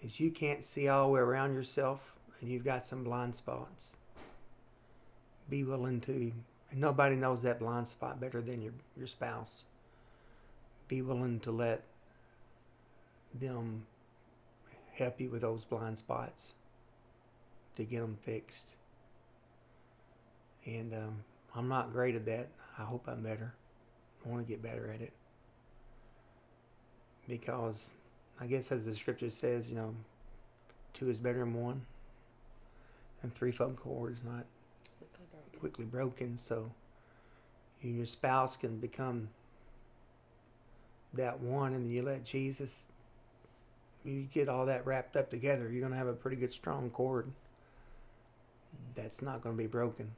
Is 0.01 0.19
you 0.19 0.31
can't 0.31 0.63
see 0.63 0.87
all 0.87 1.07
the 1.07 1.13
way 1.13 1.19
around 1.19 1.53
yourself 1.53 2.15
and 2.41 2.49
you've 2.49 2.63
got 2.63 2.85
some 2.85 3.03
blind 3.03 3.35
spots. 3.35 3.97
Be 5.49 5.63
willing 5.63 5.99
to, 6.01 6.31
and 6.71 6.79
nobody 6.79 7.15
knows 7.15 7.43
that 7.43 7.59
blind 7.59 7.87
spot 7.87 8.19
better 8.19 8.41
than 8.41 8.61
your, 8.61 8.73
your 8.95 9.07
spouse. 9.07 9.63
Be 10.87 11.01
willing 11.01 11.39
to 11.41 11.51
let 11.51 11.83
them 13.33 13.85
help 14.93 15.19
you 15.19 15.29
with 15.29 15.41
those 15.41 15.65
blind 15.65 15.97
spots 15.97 16.55
to 17.75 17.83
get 17.83 18.01
them 18.01 18.17
fixed. 18.21 18.75
And 20.65 20.93
um, 20.93 21.23
I'm 21.55 21.67
not 21.67 21.91
great 21.91 22.15
at 22.15 22.25
that. 22.25 22.49
I 22.77 22.83
hope 22.83 23.05
I'm 23.07 23.23
better. 23.23 23.53
I 24.25 24.29
want 24.29 24.45
to 24.45 24.51
get 24.51 24.61
better 24.61 24.91
at 24.93 25.01
it. 25.01 25.13
Because 27.27 27.91
I 28.39 28.47
guess 28.47 28.71
as 28.71 28.85
the 28.85 28.95
scripture 28.95 29.29
says, 29.29 29.69
you 29.69 29.75
know, 29.75 29.95
two 30.93 31.09
is 31.09 31.19
better 31.19 31.39
than 31.39 31.53
one. 31.53 31.81
And 33.21 33.33
threefold 33.33 33.75
cord 33.75 34.13
is 34.13 34.23
not 34.23 34.45
quickly 35.59 35.85
broken. 35.85 36.37
So 36.37 36.71
you 37.81 37.89
and 37.89 37.97
your 37.97 38.05
spouse 38.05 38.57
can 38.57 38.79
become 38.79 39.29
that 41.13 41.39
one 41.39 41.73
and 41.73 41.85
then 41.85 41.91
you 41.91 42.01
let 42.01 42.23
Jesus 42.23 42.85
you 44.09 44.23
get 44.23 44.49
all 44.49 44.65
that 44.65 44.85
wrapped 44.85 45.15
up 45.15 45.29
together, 45.29 45.69
you're 45.69 45.81
gonna 45.81 45.97
have 45.97 46.07
a 46.07 46.13
pretty 46.13 46.37
good 46.37 46.53
strong 46.53 46.89
cord 46.89 47.31
that's 48.95 49.21
not 49.21 49.41
gonna 49.41 49.55
be 49.55 49.67
broken 49.67 50.11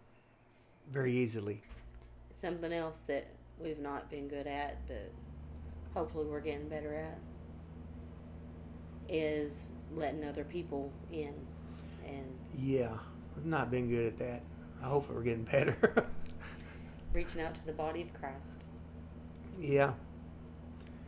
very 0.92 1.14
easily. 1.14 1.62
It's 2.32 2.42
something 2.42 2.74
else 2.74 3.00
that 3.08 3.28
we've 3.60 3.80
not 3.80 4.10
been 4.10 4.28
good 4.28 4.48
at, 4.48 4.86
but 4.88 5.12
hopefully 5.94 6.26
we're 6.26 6.42
getting 6.42 6.68
better 6.68 6.94
at, 6.96 7.20
is 9.10 9.68
letting 9.94 10.24
other 10.24 10.44
people 10.44 10.92
in. 11.12 11.34
And 12.06 12.26
Yeah, 12.58 12.98
I've 13.38 13.46
not 13.46 13.70
been 13.70 13.90
good 13.90 14.08
at 14.08 14.18
that. 14.20 14.42
I 14.82 14.88
hope 14.88 15.10
we're 15.10 15.22
getting 15.22 15.44
better. 15.44 16.08
reaching 17.14 17.42
out 17.42 17.54
to 17.56 17.66
the 17.66 17.74
body 17.74 18.02
of 18.02 18.14
Christ. 18.14 18.66
yeah. 19.60 19.94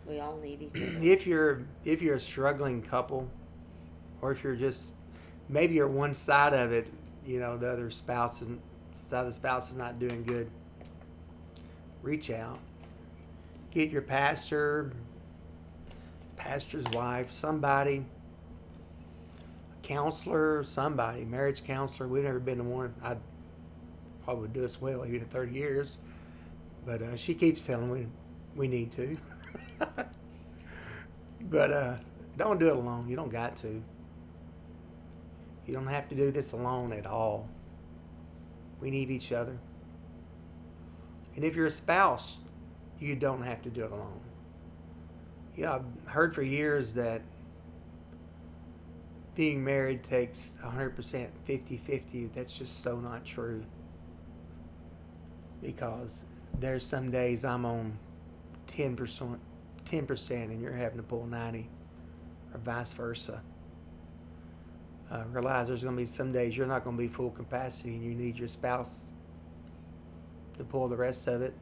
We 0.07 0.19
all 0.19 0.37
need 0.37 0.61
each 0.61 0.81
other. 0.81 0.97
If 1.01 1.25
you're 1.25 1.63
if 1.85 2.01
you're 2.01 2.15
a 2.15 2.19
struggling 2.19 2.81
couple, 2.81 3.29
or 4.21 4.31
if 4.31 4.43
you're 4.43 4.55
just 4.55 4.93
maybe 5.49 5.75
you're 5.75 5.87
one 5.87 6.13
side 6.13 6.53
of 6.53 6.71
it, 6.71 6.87
you 7.25 7.39
know, 7.39 7.57
the 7.57 7.71
other 7.71 7.89
spouse 7.89 8.41
isn't 8.41 8.61
side 8.93 9.27
the 9.27 9.31
spouse 9.31 9.69
is 9.69 9.77
not 9.77 9.99
doing 9.99 10.23
good. 10.23 10.49
Reach 12.01 12.29
out. 12.29 12.59
Get 13.71 13.89
your 13.89 14.01
pastor, 14.01 14.91
pastor's 16.35 16.85
wife, 16.93 17.31
somebody, 17.31 18.05
a 19.71 19.87
counselor, 19.87 20.63
somebody, 20.63 21.23
marriage 21.25 21.63
counselor. 21.63 22.07
We've 22.07 22.23
never 22.23 22.39
been 22.39 22.57
to 22.57 22.63
one. 22.63 22.93
I 23.01 23.15
probably 24.23 24.43
would 24.43 24.53
do 24.53 24.65
us 24.65 24.79
well 24.79 25.05
even 25.05 25.21
in 25.21 25.27
30 25.27 25.53
years. 25.53 25.97
But 26.85 27.01
uh, 27.01 27.15
she 27.15 27.33
keeps 27.33 27.65
telling 27.65 27.91
me 27.93 28.07
we 28.55 28.67
need 28.67 28.91
to. 28.91 29.17
but 31.41 31.71
uh, 31.71 31.95
don't 32.37 32.59
do 32.59 32.69
it 32.69 32.75
alone. 32.75 33.07
You 33.07 33.15
don't 33.15 33.31
got 33.31 33.55
to. 33.57 33.81
You 35.65 35.73
don't 35.73 35.87
have 35.87 36.09
to 36.09 36.15
do 36.15 36.31
this 36.31 36.51
alone 36.51 36.91
at 36.93 37.05
all. 37.05 37.47
We 38.81 38.91
need 38.91 39.09
each 39.09 39.31
other. 39.31 39.57
And 41.35 41.43
if 41.43 41.55
you're 41.55 41.67
a 41.67 41.71
spouse, 41.71 42.39
you 42.99 43.15
don't 43.15 43.43
have 43.43 43.61
to 43.63 43.69
do 43.69 43.85
it 43.85 43.91
alone. 43.91 44.19
You 45.55 45.65
know, 45.65 45.73
I've 45.73 46.11
heard 46.11 46.35
for 46.35 46.43
years 46.43 46.93
that 46.93 47.21
being 49.35 49.63
married 49.63 50.03
takes 50.03 50.57
100% 50.63 51.27
50 51.45 51.77
50. 51.77 52.25
That's 52.27 52.57
just 52.57 52.81
so 52.83 52.99
not 52.99 53.25
true. 53.25 53.63
Because 55.61 56.25
there's 56.59 56.85
some 56.85 57.09
days 57.09 57.45
I'm 57.45 57.65
on 57.65 57.97
10%, 58.75 59.37
10% 59.85 60.31
and 60.31 60.61
you're 60.61 60.73
having 60.73 60.97
to 60.97 61.03
pull 61.03 61.25
90 61.25 61.69
or 62.53 62.59
vice 62.59 62.93
versa. 62.93 63.41
Uh, 65.11 65.23
realize 65.31 65.67
there's 65.67 65.83
going 65.83 65.95
to 65.95 66.01
be 66.01 66.05
some 66.05 66.31
days 66.31 66.57
you're 66.57 66.65
not 66.65 66.83
going 66.83 66.95
to 66.97 67.01
be 67.01 67.07
full 67.07 67.29
capacity 67.29 67.93
and 67.95 68.03
you 68.03 68.15
need 68.15 68.37
your 68.37 68.47
spouse 68.47 69.05
to 70.57 70.63
pull 70.63 70.87
the 70.87 70.95
rest 70.95 71.27
of 71.27 71.41
it 71.41 71.53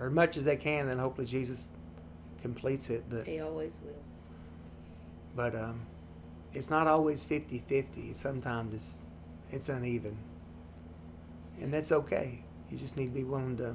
or 0.00 0.06
as 0.06 0.12
much 0.12 0.36
as 0.36 0.44
they 0.44 0.56
can, 0.56 0.86
then 0.86 0.98
hopefully 0.98 1.26
Jesus 1.26 1.68
completes 2.42 2.88
it. 2.90 3.04
But 3.08 3.26
He 3.26 3.40
always 3.40 3.78
will. 3.84 4.02
but 5.36 5.54
um, 5.54 5.82
it's 6.52 6.70
not 6.70 6.86
always 6.86 7.24
50-50. 7.24 8.14
Sometimes 8.16 8.72
it's 8.74 8.98
it's 9.52 9.68
uneven, 9.68 10.16
and 11.60 11.74
that's 11.74 11.90
okay. 11.92 12.44
You 12.70 12.78
just 12.78 12.96
need 12.96 13.06
to 13.06 13.12
be 13.12 13.24
willing 13.24 13.56
to. 13.58 13.74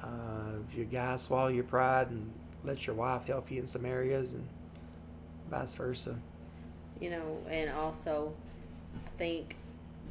Uh, 0.00 0.60
if 0.65 0.65
your 0.76 0.86
guy 0.86 1.16
swallow 1.16 1.48
your 1.48 1.64
pride 1.64 2.10
and 2.10 2.32
let 2.64 2.86
your 2.86 2.96
wife 2.96 3.26
help 3.26 3.50
you 3.50 3.60
in 3.60 3.66
some 3.66 3.84
areas, 3.84 4.32
and 4.32 4.46
vice 5.50 5.74
versa. 5.74 6.16
You 7.00 7.10
know, 7.10 7.38
and 7.48 7.70
also, 7.70 8.34
I 8.94 9.18
think 9.18 9.56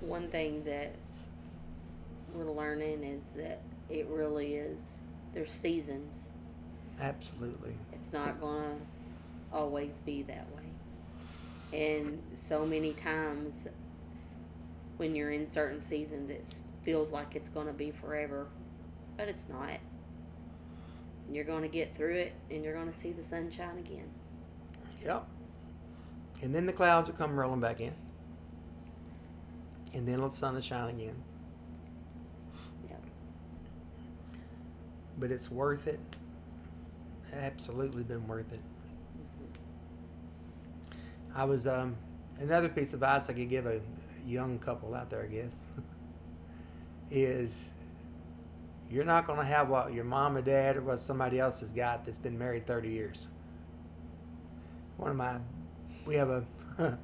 one 0.02 0.30
thing 0.30 0.64
that 0.66 0.96
we're 2.34 2.52
learning 2.52 3.04
is 3.04 3.30
that 3.36 3.62
it 3.90 4.08
really 4.08 4.56
is, 4.56 5.02
there's 5.34 5.52
seasons. 5.52 6.30
Absolutely. 7.00 7.74
It's 7.94 8.14
not 8.14 8.40
gonna 8.40 8.76
always 9.52 10.00
be 10.00 10.22
that 10.24 10.48
way. 10.56 11.78
And 11.78 12.22
so 12.34 12.66
many 12.66 12.94
times 12.94 13.68
when 14.98 15.16
you're 15.16 15.32
in 15.32 15.48
certain 15.48 15.82
seasons, 15.82 16.30
it 16.30 16.48
feels 16.84 17.12
like 17.12 17.36
it's 17.36 17.50
gonna 17.50 17.74
be 17.74 17.92
forever, 17.92 18.48
but 19.18 19.28
it's 19.28 19.48
not. 19.50 19.80
You're 21.32 21.44
gonna 21.44 21.68
get 21.68 21.96
through 21.96 22.16
it 22.16 22.34
and 22.52 22.64
you're 22.64 22.74
gonna 22.74 22.94
see 22.94 23.12
the 23.12 23.24
sunshine 23.24 23.78
again. 23.78 24.10
Yep. 25.04 25.26
And 26.42 26.54
then 26.54 26.66
the 26.66 26.74
clouds 26.74 27.10
will 27.10 27.18
come 27.18 27.38
rolling 27.38 27.62
back 27.62 27.80
in. 27.80 27.94
And 29.94 30.08
then 30.08 30.20
the 30.20 30.30
sun 30.30 30.56
will 30.56 30.62
shine 30.62 30.90
again. 30.90 31.16
Yep. 32.90 33.04
But 35.18 35.32
it's 35.32 35.50
worth 35.50 35.88
it. 35.88 36.00
Absolutely 37.34 38.04
been 38.04 38.28
worth 38.28 38.52
it. 38.54 38.62
I 41.36 41.44
was 41.44 41.68
um 41.68 41.98
another 42.40 42.70
piece 42.70 42.94
of 42.94 43.02
advice 43.04 43.30
I 43.30 43.34
could 43.34 43.50
give 43.50 43.66
a 43.66 43.82
young 44.26 44.60
couple 44.60 44.96
out 44.96 45.10
there, 45.10 45.24
I 45.24 45.28
guess, 45.28 45.66
is 47.12 47.72
you're 48.90 49.06
not 49.06 49.28
going 49.28 49.40
to 49.40 49.46
have 49.46 49.70
what 49.70 49.94
your 49.94 50.04
mom 50.04 50.38
or 50.38 50.42
dad 50.42 50.78
or 50.78 50.82
what 50.82 51.00
somebody 51.00 51.40
else 51.40 51.62
has 51.62 51.72
got 51.72 52.06
that's 52.06 52.18
been 52.18 52.38
married 52.38 52.68
30 52.68 52.90
years. 52.90 53.28
One 54.98 55.12
of 55.12 55.18
my, 55.18 55.38
we 56.06 56.16
have 56.16 56.30
a, 56.30 56.46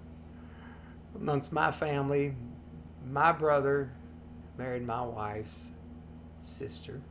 amongst 1.16 1.52
my 1.52 1.72
family, 1.72 2.36
my 3.10 3.32
brother 3.32 3.92
married 4.58 4.86
my 4.86 5.02
wife's 5.02 5.72
sister. 6.42 7.02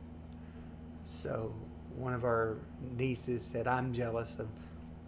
So 1.03 1.53
one 1.95 2.13
of 2.13 2.23
our 2.23 2.57
nieces 2.97 3.43
said, 3.43 3.67
"I'm 3.67 3.93
jealous 3.93 4.39
of 4.39 4.47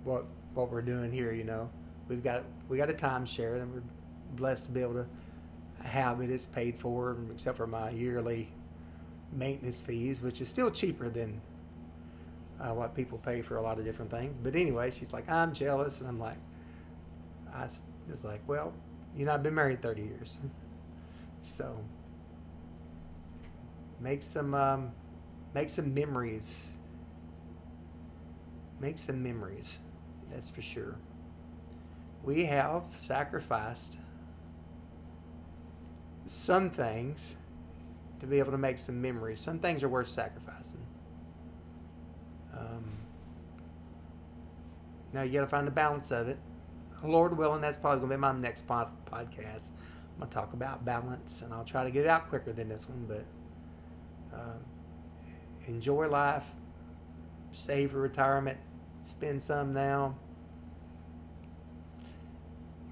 what 0.04 0.26
what 0.54 0.70
we're 0.70 0.82
doing 0.82 1.12
here. 1.12 1.32
You 1.32 1.46
know, 1.46 1.70
we've 2.08 2.24
got 2.24 2.44
we 2.68 2.78
got 2.78 2.90
a 2.90 2.94
timeshare, 2.94 3.62
and 3.62 3.74
we're 3.74 3.84
blessed 4.36 4.66
to 4.66 4.72
be 4.72 4.82
able 4.82 4.96
to 4.96 5.08
have 5.88 6.22
it. 6.22 6.30
It's 6.30 6.46
paid 6.46 6.80
for, 6.80 7.18
except 7.32 7.58
for 7.58 7.68
my 7.68 7.90
yearly 7.92 8.50
maintenance 9.36 9.82
fees, 9.82 10.22
which 10.22 10.42
is 10.42 10.50
still 10.50 10.72
cheaper 10.72 11.10
than 11.10 11.42
uh, 12.60 12.74
what 12.74 12.96
people 12.96 13.18
pay 13.18 13.42
for 13.42 13.58
a 13.58 13.62
lot 13.64 13.80
of 13.80 13.86
different 13.86 14.12
things. 14.12 14.38
But 14.38 14.56
anyway, 14.56 14.92
she's 14.92 15.14
like, 15.14 15.30
"I'm 15.30 15.54
jealous," 15.54 16.00
and 16.00 16.08
I'm 16.08 16.20
like, 16.20 16.38
I 17.54 17.68
was 18.08 18.24
like, 18.24 18.42
"Well, 18.48 18.74
you 19.16 19.26
know, 19.26 19.34
I've 19.34 19.44
been 19.44 19.56
married 19.56 19.82
30 19.82 20.02
years, 20.02 20.40
so." 21.42 21.78
Make 24.04 24.22
some 24.22 24.54
um, 24.54 24.92
make 25.54 25.70
some 25.70 25.94
memories. 25.94 26.74
Make 28.82 29.00
some 29.00 29.24
memories. 29.24 29.80
That's 30.30 30.50
for 30.50 30.62
sure. 30.62 30.96
We 32.22 32.46
have 32.46 32.84
sacrificed 32.98 33.98
some 36.26 36.70
things 36.70 37.38
to 38.24 38.28
be 38.30 38.40
able 38.40 38.52
to 38.52 38.58
make 38.58 38.78
some 38.78 39.02
memories. 39.02 39.40
Some 39.40 39.60
things 39.60 39.84
are 39.84 39.90
worth 39.90 40.08
sacrificing. 40.08 40.82
Um, 42.58 42.84
now 45.14 45.22
you 45.24 45.34
got 45.34 45.42
to 45.42 45.48
find 45.48 45.68
the 45.68 45.72
balance 45.72 46.12
of 46.12 46.28
it. 46.28 46.40
Lord 47.04 47.38
willing, 47.38 47.62
that's 47.62 47.78
probably 47.78 48.00
going 48.00 48.12
to 48.12 48.16
be 48.16 48.22
my 48.22 48.32
next 48.32 48.66
pod- 48.66 48.92
podcast. 49.12 49.72
I'm 50.14 50.20
going 50.20 50.30
to 50.30 50.34
talk 50.34 50.54
about 50.54 50.86
balance, 50.86 51.42
and 51.42 51.54
I'll 51.54 51.66
try 51.66 51.84
to 51.84 51.92
get 51.92 52.06
it 52.06 52.10
out 52.10 52.30
quicker 52.30 52.54
than 52.54 52.70
this 52.70 52.88
one, 52.88 53.06
but 53.08 53.26
um, 54.34 54.60
enjoy 55.68 56.08
life, 56.08 56.50
save 57.52 57.92
for 57.92 58.00
retirement, 58.00 58.58
spend 59.02 59.42
some 59.42 59.74
now, 59.74 60.16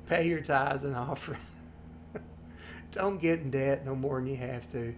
pay 0.08 0.28
your 0.28 0.42
tithes 0.42 0.84
and 0.84 0.96
offering. 0.98 1.40
Don't 2.92 3.22
get 3.22 3.40
in 3.40 3.52
debt 3.52 3.86
no 3.86 3.96
more 3.96 4.20
than 4.20 4.28
you 4.28 4.36
have 4.36 4.70
to. 4.74 4.94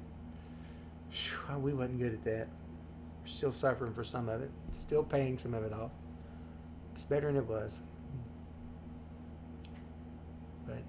Whew, 1.13 1.57
we 1.59 1.73
wasn't 1.73 1.99
good 1.99 2.13
at 2.13 2.23
that. 2.23 2.47
We're 3.21 3.27
still 3.27 3.53
suffering 3.53 3.93
for 3.93 4.03
some 4.03 4.27
of 4.29 4.41
it, 4.41 4.51
still 4.71 5.03
paying 5.03 5.37
some 5.37 5.53
of 5.53 5.63
it 5.63 5.71
off. 5.71 5.91
It's 6.95 7.05
better 7.05 7.27
than 7.27 7.37
it 7.37 7.47
was. 7.47 7.79
But 10.65 10.81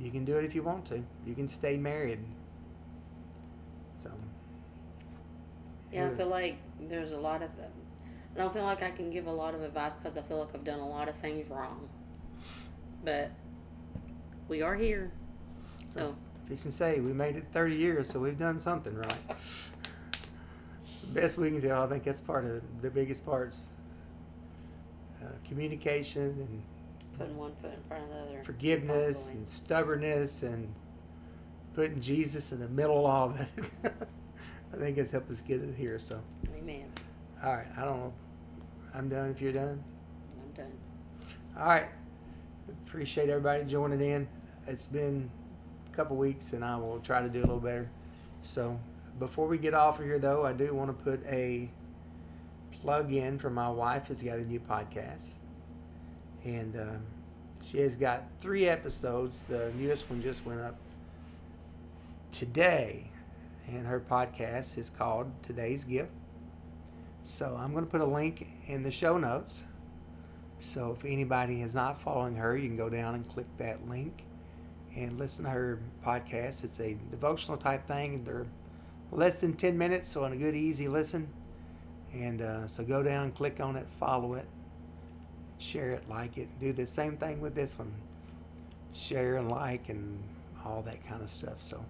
you 0.00 0.10
can 0.10 0.24
do 0.24 0.38
it 0.38 0.44
if 0.44 0.54
you 0.54 0.62
want 0.62 0.86
to. 0.86 1.02
You 1.26 1.34
can 1.34 1.48
stay 1.48 1.76
married. 1.76 2.20
So. 3.98 4.10
Yeah, 5.92 6.06
I 6.06 6.10
feel 6.10 6.28
like 6.28 6.56
there's 6.80 7.12
a 7.12 7.20
lot 7.20 7.42
of. 7.42 7.50
I 8.34 8.38
don't 8.38 8.52
feel 8.52 8.64
like 8.64 8.82
I 8.82 8.90
can 8.90 9.10
give 9.10 9.26
a 9.26 9.32
lot 9.32 9.54
of 9.54 9.62
advice 9.62 9.96
because 9.96 10.18
I 10.18 10.22
feel 10.22 10.38
like 10.38 10.54
I've 10.54 10.64
done 10.64 10.80
a 10.80 10.88
lot 10.88 11.08
of 11.08 11.14
things 11.16 11.48
wrong. 11.48 11.88
But 13.04 13.30
we 14.48 14.62
are 14.62 14.74
here, 14.74 15.12
so 15.88 16.14
Fix 16.48 16.64
and 16.64 16.72
say 16.72 17.00
we 17.00 17.12
made 17.12 17.36
it 17.36 17.44
30 17.52 17.74
years, 17.74 18.08
so 18.08 18.20
we've 18.20 18.38
done 18.38 18.58
something 18.58 18.94
right. 18.94 19.14
Best 21.12 21.38
we 21.38 21.50
can 21.50 21.60
tell, 21.60 21.82
I 21.82 21.86
think 21.88 22.04
that's 22.04 22.20
part 22.20 22.44
of 22.44 22.50
it, 22.56 22.82
the 22.82 22.90
biggest 22.90 23.24
parts. 23.24 23.70
Uh, 25.22 25.28
communication 25.48 26.22
and 26.22 26.62
putting 27.18 27.36
one 27.36 27.52
foot 27.54 27.72
in 27.72 27.82
front 27.88 28.04
of 28.04 28.10
the 28.10 28.16
other. 28.16 28.44
forgiveness 28.44 29.30
and 29.30 29.46
stubbornness 29.48 30.42
and 30.42 30.72
putting 31.74 32.00
Jesus 32.00 32.52
in 32.52 32.60
the 32.60 32.68
middle 32.68 33.06
of 33.06 33.40
it. 33.40 33.70
I 34.72 34.76
think 34.76 34.98
it's 34.98 35.10
helped 35.10 35.30
us 35.30 35.40
get 35.40 35.60
it 35.60 35.74
here. 35.76 35.98
So, 35.98 36.20
Amen. 36.56 36.84
all 37.42 37.54
right, 37.54 37.66
I 37.76 37.84
don't 37.84 37.98
know. 37.98 38.12
I'm 38.94 39.08
done 39.08 39.30
if 39.30 39.40
you're 39.40 39.52
done. 39.52 39.82
I'm 40.42 40.52
done. 40.52 40.72
All 41.58 41.66
right. 41.66 41.88
Appreciate 42.86 43.28
everybody 43.28 43.64
joining 43.64 44.00
in. 44.00 44.28
It's 44.66 44.86
been 44.86 45.30
couple 45.96 46.16
weeks, 46.16 46.52
and 46.52 46.64
I 46.64 46.76
will 46.76 47.00
try 47.00 47.22
to 47.22 47.28
do 47.28 47.40
a 47.40 47.46
little 47.46 47.60
better. 47.60 47.88
So, 48.42 48.78
before 49.18 49.48
we 49.48 49.58
get 49.58 49.74
off 49.74 49.98
of 49.98 50.04
here, 50.04 50.18
though, 50.18 50.44
I 50.44 50.52
do 50.52 50.72
want 50.74 50.96
to 50.96 51.04
put 51.04 51.24
a 51.26 51.70
plug 52.80 53.12
in 53.12 53.38
for 53.38 53.50
my 53.50 53.70
wife. 53.70 54.08
Has 54.08 54.22
got 54.22 54.38
a 54.38 54.44
new 54.44 54.60
podcast, 54.60 55.32
and 56.44 56.76
um, 56.76 57.02
she 57.64 57.78
has 57.78 57.96
got 57.96 58.24
three 58.40 58.66
episodes. 58.66 59.44
The 59.44 59.72
newest 59.78 60.08
one 60.10 60.22
just 60.22 60.44
went 60.44 60.60
up 60.60 60.76
today, 62.30 63.10
and 63.68 63.86
her 63.86 64.00
podcast 64.00 64.76
is 64.76 64.90
called 64.90 65.30
Today's 65.42 65.84
Gift. 65.84 66.12
So, 67.24 67.58
I'm 67.58 67.72
going 67.72 67.84
to 67.84 67.90
put 67.90 68.02
a 68.02 68.06
link 68.06 68.46
in 68.66 68.82
the 68.82 68.90
show 68.90 69.16
notes. 69.16 69.64
So 70.58 70.96
if 70.98 71.04
anybody 71.04 71.60
is 71.60 71.74
not 71.74 72.00
following 72.00 72.36
her, 72.36 72.56
you 72.56 72.66
can 72.66 72.78
go 72.78 72.88
down 72.88 73.14
and 73.14 73.28
click 73.28 73.46
that 73.58 73.86
link 73.88 74.24
and 74.96 75.18
listen 75.18 75.44
to 75.44 75.50
her 75.50 75.78
podcast. 76.04 76.64
It's 76.64 76.80
a 76.80 76.96
devotional 77.10 77.58
type 77.58 77.86
thing. 77.86 78.24
They're 78.24 78.46
less 79.12 79.36
than 79.36 79.52
10 79.54 79.76
minutes, 79.76 80.08
so 80.08 80.24
on 80.24 80.32
a 80.32 80.36
good, 80.36 80.56
easy 80.56 80.88
listen. 80.88 81.28
And 82.12 82.40
uh, 82.40 82.66
so 82.66 82.82
go 82.82 83.02
down, 83.02 83.32
click 83.32 83.60
on 83.60 83.76
it, 83.76 83.86
follow 84.00 84.34
it, 84.34 84.46
share 85.58 85.90
it, 85.90 86.08
like 86.08 86.38
it. 86.38 86.48
Do 86.58 86.72
the 86.72 86.86
same 86.86 87.16
thing 87.16 87.40
with 87.40 87.54
this 87.54 87.78
one. 87.78 87.92
Share 88.94 89.36
and 89.36 89.50
like 89.50 89.90
and 89.90 90.18
all 90.64 90.82
that 90.82 91.06
kind 91.06 91.22
of 91.22 91.30
stuff. 91.30 91.60
So 91.60 91.84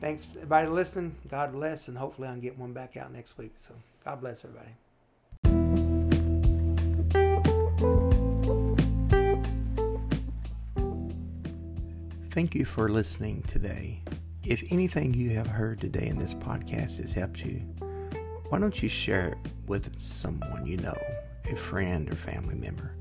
thanks 0.00 0.36
everybody 0.36 0.68
listening. 0.68 1.16
God 1.28 1.52
bless, 1.52 1.88
and 1.88 1.96
hopefully 1.96 2.28
I'll 2.28 2.36
get 2.36 2.58
one 2.58 2.74
back 2.74 2.96
out 2.96 3.12
next 3.12 3.38
week. 3.38 3.52
So 3.56 3.74
God 4.04 4.20
bless 4.20 4.44
everybody. 4.44 4.85
Thank 12.36 12.54
you 12.54 12.66
for 12.66 12.90
listening 12.90 13.42
today. 13.44 14.02
If 14.44 14.70
anything 14.70 15.14
you 15.14 15.30
have 15.30 15.46
heard 15.46 15.80
today 15.80 16.06
in 16.06 16.18
this 16.18 16.34
podcast 16.34 17.00
has 17.00 17.14
helped 17.14 17.42
you, 17.42 17.60
why 18.50 18.58
don't 18.58 18.82
you 18.82 18.90
share 18.90 19.28
it 19.28 19.38
with 19.66 19.98
someone 19.98 20.66
you 20.66 20.76
know, 20.76 20.98
a 21.50 21.56
friend 21.56 22.12
or 22.12 22.14
family 22.14 22.54
member? 22.54 22.94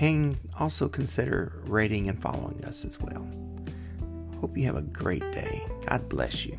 And 0.00 0.40
also 0.58 0.88
consider 0.88 1.52
rating 1.66 2.08
and 2.08 2.20
following 2.20 2.64
us 2.64 2.84
as 2.84 2.98
well. 2.98 3.24
Hope 4.40 4.58
you 4.58 4.64
have 4.64 4.74
a 4.74 4.82
great 4.82 5.30
day. 5.30 5.64
God 5.86 6.08
bless 6.08 6.44
you. 6.44 6.58